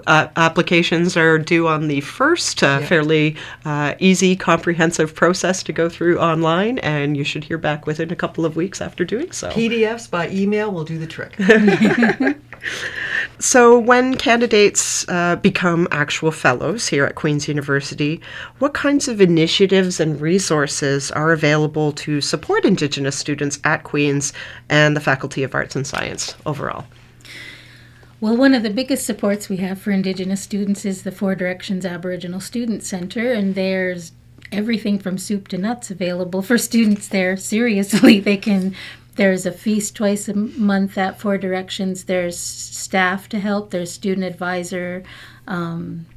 uh, 0.08 0.28
applications 0.36 1.18
are 1.18 1.38
due 1.38 1.68
on 1.68 1.88
the 1.88 2.02
first, 2.02 2.64
uh, 2.64 2.78
Yeah. 2.82 2.88
fairly 2.88 3.36
uh, 3.66 3.96
easy, 4.00 4.36
comprehensive 4.36 5.14
process 5.16 5.64
to 5.64 5.74
go 5.74 5.90
through 5.90 6.20
online, 6.20 6.80
and 6.80 7.18
you 7.18 7.24
should 7.24 7.44
hear 7.46 7.58
back 7.58 7.86
within 7.86 8.12
a 8.12 8.16
couple 8.16 8.46
of 8.46 8.56
weeks 8.56 8.82
after 8.82 9.04
doing 9.06 9.32
so. 9.32 9.50
PDFs 9.50 10.10
by 10.10 10.30
email 10.30 10.72
will 10.72 10.84
do 10.84 10.98
the 10.98 11.08
trick. 11.08 11.36
So, 13.42 13.80
when 13.80 14.18
candidates 14.18 15.04
uh, 15.10 15.36
become 15.36 15.88
actual 15.90 16.30
fellows 16.30 16.88
here 16.88 17.06
at 17.06 17.16
Queen's 17.16 17.48
University, 17.48 18.22
what 18.60 18.76
kinds 18.76 19.08
of 19.08 19.20
initiatives 19.20 20.00
and 20.00 20.22
resources 20.22 21.10
are 21.10 21.32
available 21.32 21.92
to 21.94 22.22
support 22.22 22.66
Indigenous 22.66 23.18
students 23.18 23.60
at 23.64 23.84
Queen's 23.84 24.32
and 24.70 24.96
the 24.96 25.02
Faculty 25.02 25.42
of 25.42 25.56
Arts 25.56 25.76
and 25.76 25.88
Science 25.88 26.36
overall? 26.46 26.86
Well, 28.20 28.38
one 28.38 28.54
of 28.54 28.62
the 28.62 28.70
biggest 28.70 29.08
supports 29.08 29.50
we 29.50 29.58
have 29.58 29.82
for 29.82 29.90
Indigenous 29.90 30.44
students 30.44 30.86
is 30.86 31.02
the 31.02 31.12
Four 31.12 31.34
Directions 31.34 31.84
Aboriginal 31.84 32.42
Student 32.42 32.84
Center, 32.84 33.34
and 33.34 33.56
there's 33.56 34.12
everything 34.52 35.00
from 35.00 35.18
soup 35.18 35.48
to 35.48 35.58
nuts 35.58 35.90
available 35.90 36.44
for 36.44 36.60
students 36.60 37.08
there. 37.08 37.36
Seriously, 37.38 38.20
they 38.22 38.38
can. 38.38 38.76
There's 39.22 39.46
a 39.46 39.52
feast 39.52 39.96
twice 39.96 40.28
a 40.28 40.34
month 40.34 40.98
at 40.98 41.20
Four 41.20 41.38
Directions. 41.38 42.06
There's 42.06 42.40
staff 42.40 43.30
to 43.30 43.40
help. 43.40 43.70
There's 43.70 43.92
student 43.92 44.26
advisor. 44.26 45.04
Um, 45.46 46.08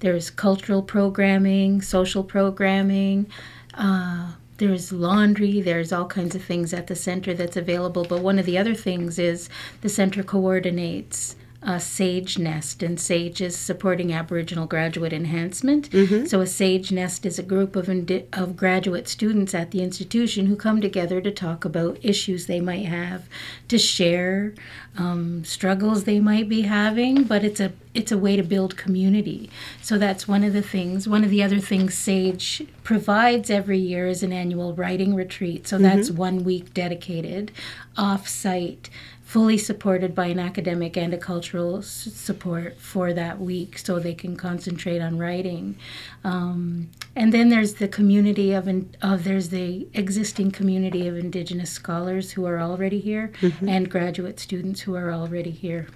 there's 0.00 0.30
cultural 0.30 0.80
programming, 0.80 1.82
social 1.82 2.24
programming. 2.24 3.26
Uh, 3.74 4.32
there's 4.56 4.90
laundry, 4.90 5.60
there's 5.60 5.92
all 5.92 6.06
kinds 6.06 6.34
of 6.34 6.42
things 6.42 6.72
at 6.72 6.86
the 6.86 6.96
center 6.96 7.34
that's 7.34 7.58
available. 7.58 8.06
But 8.06 8.22
one 8.22 8.38
of 8.38 8.46
the 8.46 8.56
other 8.56 8.74
things 8.74 9.18
is 9.18 9.50
the 9.82 9.90
center 9.90 10.22
coordinates 10.22 11.36
a 11.66 11.80
SAGE 11.80 12.38
Nest, 12.38 12.80
and 12.80 12.98
SAGE 12.98 13.40
is 13.40 13.58
supporting 13.58 14.12
Aboriginal 14.12 14.66
graduate 14.66 15.12
enhancement. 15.12 15.90
Mm-hmm. 15.90 16.26
So, 16.26 16.40
a 16.40 16.46
SAGE 16.46 16.92
Nest 16.92 17.26
is 17.26 17.40
a 17.40 17.42
group 17.42 17.74
of, 17.74 17.88
indi- 17.88 18.24
of 18.32 18.56
graduate 18.56 19.08
students 19.08 19.52
at 19.52 19.72
the 19.72 19.82
institution 19.82 20.46
who 20.46 20.54
come 20.54 20.80
together 20.80 21.20
to 21.20 21.32
talk 21.32 21.64
about 21.64 21.98
issues 22.02 22.46
they 22.46 22.60
might 22.60 22.86
have, 22.86 23.28
to 23.66 23.78
share 23.78 24.54
um, 24.96 25.44
struggles 25.44 26.04
they 26.04 26.20
might 26.20 26.48
be 26.48 26.62
having, 26.62 27.24
but 27.24 27.42
it's 27.42 27.58
a 27.58 27.72
it's 27.94 28.12
a 28.12 28.18
way 28.18 28.36
to 28.36 28.42
build 28.42 28.76
community. 28.76 29.48
So 29.80 29.96
that's 29.96 30.28
one 30.28 30.44
of 30.44 30.52
the 30.52 30.62
things. 30.62 31.08
One 31.08 31.24
of 31.24 31.30
the 31.30 31.42
other 31.42 31.58
things 31.58 31.96
SAGE 31.96 32.66
provides 32.84 33.48
every 33.50 33.78
year 33.78 34.06
is 34.06 34.22
an 34.22 34.34
annual 34.34 34.74
writing 34.74 35.14
retreat. 35.14 35.66
So 35.66 35.78
that's 35.78 36.10
mm-hmm. 36.10 36.18
one 36.18 36.44
week 36.44 36.74
dedicated 36.74 37.52
off 37.96 38.28
site 38.28 38.90
fully 39.26 39.58
supported 39.58 40.14
by 40.14 40.26
an 40.26 40.38
academic 40.38 40.96
and 40.96 41.12
a 41.12 41.18
cultural 41.18 41.78
s- 41.78 42.08
support 42.14 42.78
for 42.78 43.12
that 43.12 43.40
week 43.40 43.76
so 43.76 43.98
they 43.98 44.14
can 44.14 44.36
concentrate 44.36 45.00
on 45.00 45.18
writing. 45.18 45.76
Um, 46.22 46.90
and 47.16 47.34
then 47.34 47.48
there's 47.48 47.74
the 47.74 47.88
community 47.88 48.52
of, 48.52 48.68
in, 48.68 48.94
of 49.02 49.24
there's 49.24 49.48
the 49.48 49.88
existing 49.94 50.52
community 50.52 51.08
of 51.08 51.18
indigenous 51.18 51.72
scholars 51.72 52.30
who 52.30 52.46
are 52.46 52.60
already 52.60 53.00
here 53.00 53.32
mm-hmm. 53.40 53.68
and 53.68 53.90
graduate 53.90 54.38
students 54.38 54.82
who 54.82 54.94
are 54.94 55.10
already 55.10 55.50
here. 55.50 55.88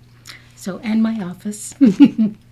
So 0.57 0.81
and 0.81 1.01
my 1.01 1.23
office 1.23 1.73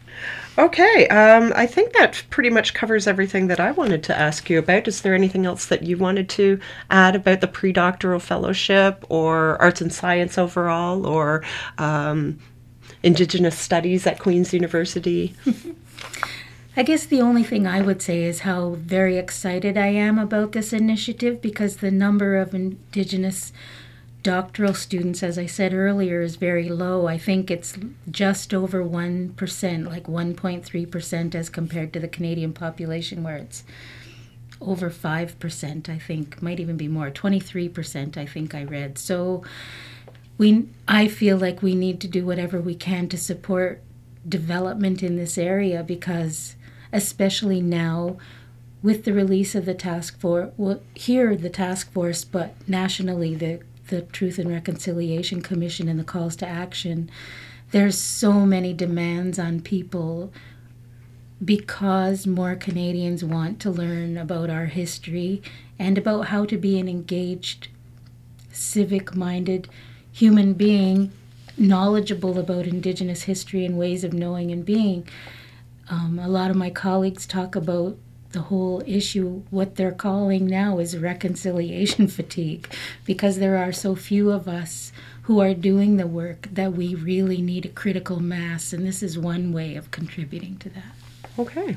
Okay, 0.59 1.07
um, 1.07 1.53
I 1.55 1.67
think 1.67 1.93
that 1.93 2.21
pretty 2.31 2.51
much 2.51 2.75
covers 2.75 3.07
everything 3.07 3.47
that 3.47 3.61
I 3.61 3.71
wanted 3.71 4.03
to 4.05 4.19
ask 4.19 4.51
you 4.51 4.59
about. 4.59 4.89
Is 4.89 5.03
there 5.03 5.15
anything 5.15 5.47
else 5.47 5.67
that 5.67 5.85
you 5.85 5.97
wanted 5.97 6.29
to 6.31 6.59
add 6.91 7.15
about 7.15 7.41
the 7.41 7.47
pre-doctoral 7.47 8.19
fellowship 8.19 9.05
or 9.09 9.61
arts 9.63 9.81
and 9.81 9.93
science 9.93 10.37
overall 10.37 11.07
or 11.07 11.45
um, 11.79 12.41
Indigenous 13.05 13.57
studies 13.57 14.05
at 14.05 14.19
Queen's 14.19 14.53
University? 14.53 15.37
I 16.77 16.83
guess 16.83 17.07
the 17.07 17.21
only 17.21 17.43
thing 17.45 17.67
I 17.67 17.81
would 17.81 18.03
say 18.03 18.25
is 18.25 18.41
how 18.41 18.71
very 18.71 19.17
excited 19.17 19.77
I 19.77 19.89
am 19.89 20.19
about 20.19 20.53
this 20.53 20.73
initiative 20.73 21.41
because 21.41 21.77
the 21.77 21.91
number 21.91 22.37
of 22.37 22.55
Indigenous 22.55 23.53
doctoral 24.23 24.75
students, 24.75 25.23
as 25.23 25.39
I 25.39 25.47
said 25.47 25.73
earlier, 25.73 26.23
is 26.23 26.37
very 26.37 26.69
low. 26.69 27.07
I 27.07 27.19
think 27.19 27.51
it's 27.51 27.79
just 28.11 28.53
over 28.53 28.85
1%, 28.85 29.87
like 29.89 30.05
1.3% 30.05 31.35
as 31.35 31.49
compared 31.49 31.93
to 31.93 32.01
the 32.01 32.09
Canadian 32.09 32.53
population, 32.53 33.23
where 33.23 33.37
it's 33.37 33.65
over 34.61 34.91
5%, 34.91 35.89
I 35.89 35.99
think, 35.99 36.43
might 36.43 36.61
even 36.61 36.77
be 36.77 36.89
more, 36.89 37.11
23%, 37.11 38.17
I 38.17 38.27
think 38.27 38.55
I 38.55 38.65
read. 38.65 38.99
So 38.99 39.45
we, 40.37 40.69
I 40.87 41.09
feel 41.09 41.37
like 41.37 41.63
we 41.63 41.75
need 41.75 42.01
to 42.01 42.09
do 42.09 42.27
whatever 42.27 42.61
we 42.61 42.75
can 42.75 43.09
to 43.09 43.19
support 43.19 43.83
development 44.29 45.03
in 45.03 45.17
this 45.17 45.39
area 45.39 45.83
because, 45.83 46.57
especially 46.93 47.61
now, 47.61 48.19
with 48.83 49.05
the 49.05 49.13
release 49.13 49.55
of 49.55 49.65
the 49.65 49.75
task 49.75 50.21
force, 50.21 50.51
well, 50.57 50.81
here 50.95 51.37
the 51.37 51.51
task 51.51 51.93
force, 51.93 52.25
but 52.25 52.55
nationally 52.69 53.35
the 53.35 53.61
the 53.89 54.03
Truth 54.03 54.39
and 54.39 54.51
Reconciliation 54.51 55.43
Commission 55.43 55.89
and 55.89 55.99
the 55.99 56.05
calls 56.05 56.37
to 56.37 56.47
action, 56.47 57.11
there's 57.71 57.99
so 57.99 58.47
many 58.47 58.73
demands 58.73 59.39
on 59.39 59.61
people 59.61 60.33
because 61.45 62.27
more 62.27 62.57
Canadians 62.57 63.25
want 63.25 63.61
to 63.61 63.71
learn 63.71 64.17
about 64.17 64.51
our 64.51 64.67
history 64.67 65.43
and 65.79 65.97
about 65.97 66.29
how 66.29 66.45
to 66.45 66.57
be 66.57 66.79
an 66.79 66.89
engaged, 66.89 67.69
civic 68.51 69.15
minded 69.15 69.69
human 70.11 70.55
being, 70.55 71.13
knowledgeable 71.57 72.39
about 72.39 72.67
Indigenous 72.67 73.23
history 73.23 73.65
and 73.65 73.79
ways 73.79 74.03
of 74.03 74.13
knowing 74.13 74.51
and 74.51 74.65
being. 74.65 75.07
Um, 75.91 76.19
a 76.19 76.29
lot 76.29 76.51
of 76.51 76.57
my 76.57 76.71
colleagues 76.71 77.27
talk 77.27 77.55
about 77.55 77.97
the 78.33 78.43
whole 78.43 78.83
issue, 78.87 79.43
what 79.51 79.77
they're 79.77 79.93
calling 79.93 80.47
now 80.47 80.79
is 80.79 80.97
reconciliation 80.97 82.09
fatigue, 82.09 82.69
because 83.05 83.39
there 83.39 83.57
are 83.57 83.73
so 83.73 83.95
few 83.95 84.31
of 84.31 84.49
us 84.49 84.93
who 85.23 85.41
are 85.41 85.55
doing 85.55 85.97
the 85.97 86.07
work 86.07 86.49
that 86.53 86.73
we 86.73 86.95
really 86.95 87.43
need 87.43 87.67
a 87.67 87.69
critical 87.69 88.21
mass, 88.21 88.73
and 88.73 88.87
this 88.87 89.03
is 89.03 89.19
one 89.19 89.53
way 89.53 89.77
of 89.77 89.91
contributing 89.91 90.57
to 90.59 90.71
that. 90.71 90.95
Okay. 91.39 91.77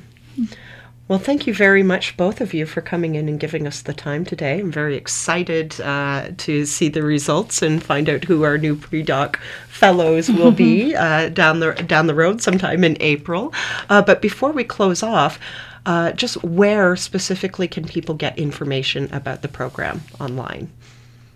Well, 1.08 1.20
thank 1.20 1.46
you 1.46 1.54
very 1.54 1.84
much, 1.84 2.16
both 2.16 2.40
of 2.40 2.54
you, 2.54 2.66
for 2.66 2.80
coming 2.80 3.16
in 3.16 3.28
and 3.28 3.38
giving 3.38 3.68
us 3.68 3.82
the 3.82 3.94
time 3.94 4.24
today. 4.24 4.62
I'm 4.62 4.72
very 4.72 4.96
excited 4.96 5.82
uh, 5.82 6.30
to 6.38 6.66
see 6.66 6.88
the 6.88 7.04
results 7.04 7.62
and 7.62 7.84
find 7.84 8.08
out 8.08 8.24
who 8.24 8.44
our 8.44 8.58
new 8.58 8.78
pre-doc 8.78 9.38
fellows 9.68 10.32
will 10.32 10.52
be 10.52 10.96
uh, 10.96 11.28
down 11.28 11.60
the 11.60 11.74
down 11.74 12.08
the 12.08 12.16
road 12.16 12.42
sometime 12.42 12.86
in 12.86 12.96
April. 13.02 13.54
Uh, 13.90 14.02
but 14.02 14.22
before 14.22 14.54
we 14.54 14.64
close 14.64 15.04
off, 15.04 15.38
uh, 15.86 16.12
just 16.12 16.44
where 16.44 16.96
specifically 16.96 17.68
can 17.68 17.86
people 17.86 18.16
get 18.16 18.38
information 18.38 19.12
about 19.14 19.42
the 19.42 19.48
program 19.48 20.02
online? 20.20 20.72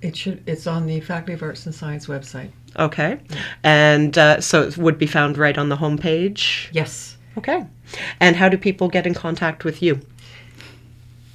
It 0.01 0.15
should. 0.15 0.43
It's 0.47 0.67
on 0.67 0.85
the 0.85 0.99
Faculty 0.99 1.33
of 1.33 1.41
Arts 1.43 1.65
and 1.65 1.73
Science 1.73 2.07
website. 2.07 2.51
Okay, 2.77 3.17
and 3.63 4.17
uh, 4.17 4.41
so 4.41 4.63
it 4.63 4.77
would 4.77 4.97
be 4.97 5.07
found 5.07 5.37
right 5.37 5.57
on 5.57 5.69
the 5.69 5.77
homepage. 5.77 6.67
Yes. 6.71 7.17
Okay, 7.37 7.65
and 8.19 8.35
how 8.35 8.49
do 8.49 8.57
people 8.57 8.87
get 8.87 9.07
in 9.07 9.13
contact 9.13 9.63
with 9.63 9.81
you? 9.81 9.99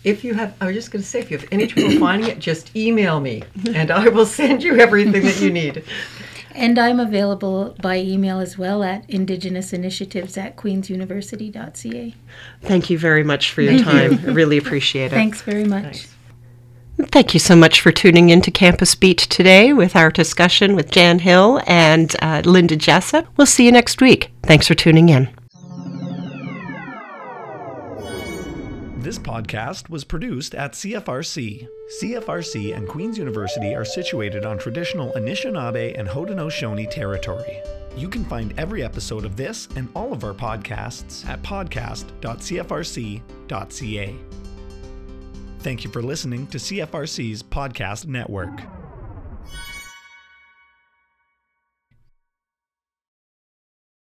If 0.02 0.24
you 0.24 0.34
have, 0.34 0.54
I 0.60 0.66
was 0.66 0.74
just 0.74 0.90
going 0.90 1.02
to 1.02 1.08
say, 1.08 1.20
if 1.20 1.30
you 1.30 1.36
have 1.36 1.48
any 1.52 1.66
trouble 1.66 1.98
finding 1.98 2.30
it, 2.30 2.38
just 2.38 2.74
email 2.74 3.20
me, 3.20 3.42
and 3.74 3.90
I 3.90 4.08
will 4.08 4.24
send 4.24 4.62
you 4.62 4.78
everything 4.78 5.22
that 5.24 5.40
you 5.40 5.50
need. 5.50 5.84
And 6.54 6.78
I'm 6.78 7.00
available 7.00 7.76
by 7.80 7.98
email 7.98 8.40
as 8.40 8.58
well 8.58 8.82
at 8.82 9.06
indigenousinitiatives 9.08 10.36
at 10.36 10.56
queensuniversity.ca. 10.56 12.14
Thank 12.62 12.90
you 12.90 12.98
very 12.98 13.24
much 13.24 13.52
for 13.52 13.62
your 13.62 13.78
time. 13.78 14.18
I 14.26 14.32
really 14.32 14.58
appreciate 14.58 15.06
it. 15.06 15.10
Thanks 15.10 15.42
very 15.42 15.64
much. 15.64 15.82
Thanks. 15.82 16.16
Thank 17.06 17.32
you 17.34 17.40
so 17.40 17.56
much 17.56 17.80
for 17.80 17.92
tuning 17.92 18.28
in 18.28 18.42
to 18.42 18.50
Campus 18.50 18.94
Beat 18.94 19.18
today 19.18 19.72
with 19.72 19.96
our 19.96 20.10
discussion 20.10 20.76
with 20.76 20.90
Jan 20.90 21.20
Hill 21.20 21.62
and 21.66 22.14
uh, 22.20 22.42
Linda 22.44 22.76
Jessup. 22.76 23.26
We'll 23.36 23.46
see 23.46 23.64
you 23.64 23.72
next 23.72 24.02
week. 24.02 24.32
Thanks 24.42 24.68
for 24.68 24.74
tuning 24.74 25.08
in. 25.08 25.30
This 29.10 29.18
podcast 29.18 29.90
was 29.90 30.04
produced 30.04 30.54
at 30.54 30.74
CFRC. 30.74 31.66
CFRC 32.00 32.76
and 32.76 32.86
Queen's 32.86 33.18
University 33.18 33.74
are 33.74 33.84
situated 33.84 34.46
on 34.46 34.56
traditional 34.56 35.10
Anishinaabe 35.14 35.98
and 35.98 36.06
Haudenosaunee 36.06 36.88
territory. 36.88 37.60
You 37.96 38.08
can 38.08 38.24
find 38.24 38.54
every 38.56 38.84
episode 38.84 39.24
of 39.24 39.34
this 39.34 39.66
and 39.74 39.88
all 39.96 40.12
of 40.12 40.22
our 40.22 40.32
podcasts 40.32 41.26
at 41.26 41.42
podcast.cfrc.ca. 41.42 44.16
Thank 45.58 45.82
you 45.82 45.90
for 45.90 46.02
listening 46.02 46.46
to 46.46 46.58
CFRC's 46.58 47.42
Podcast 47.42 48.06
Network. 48.06 48.79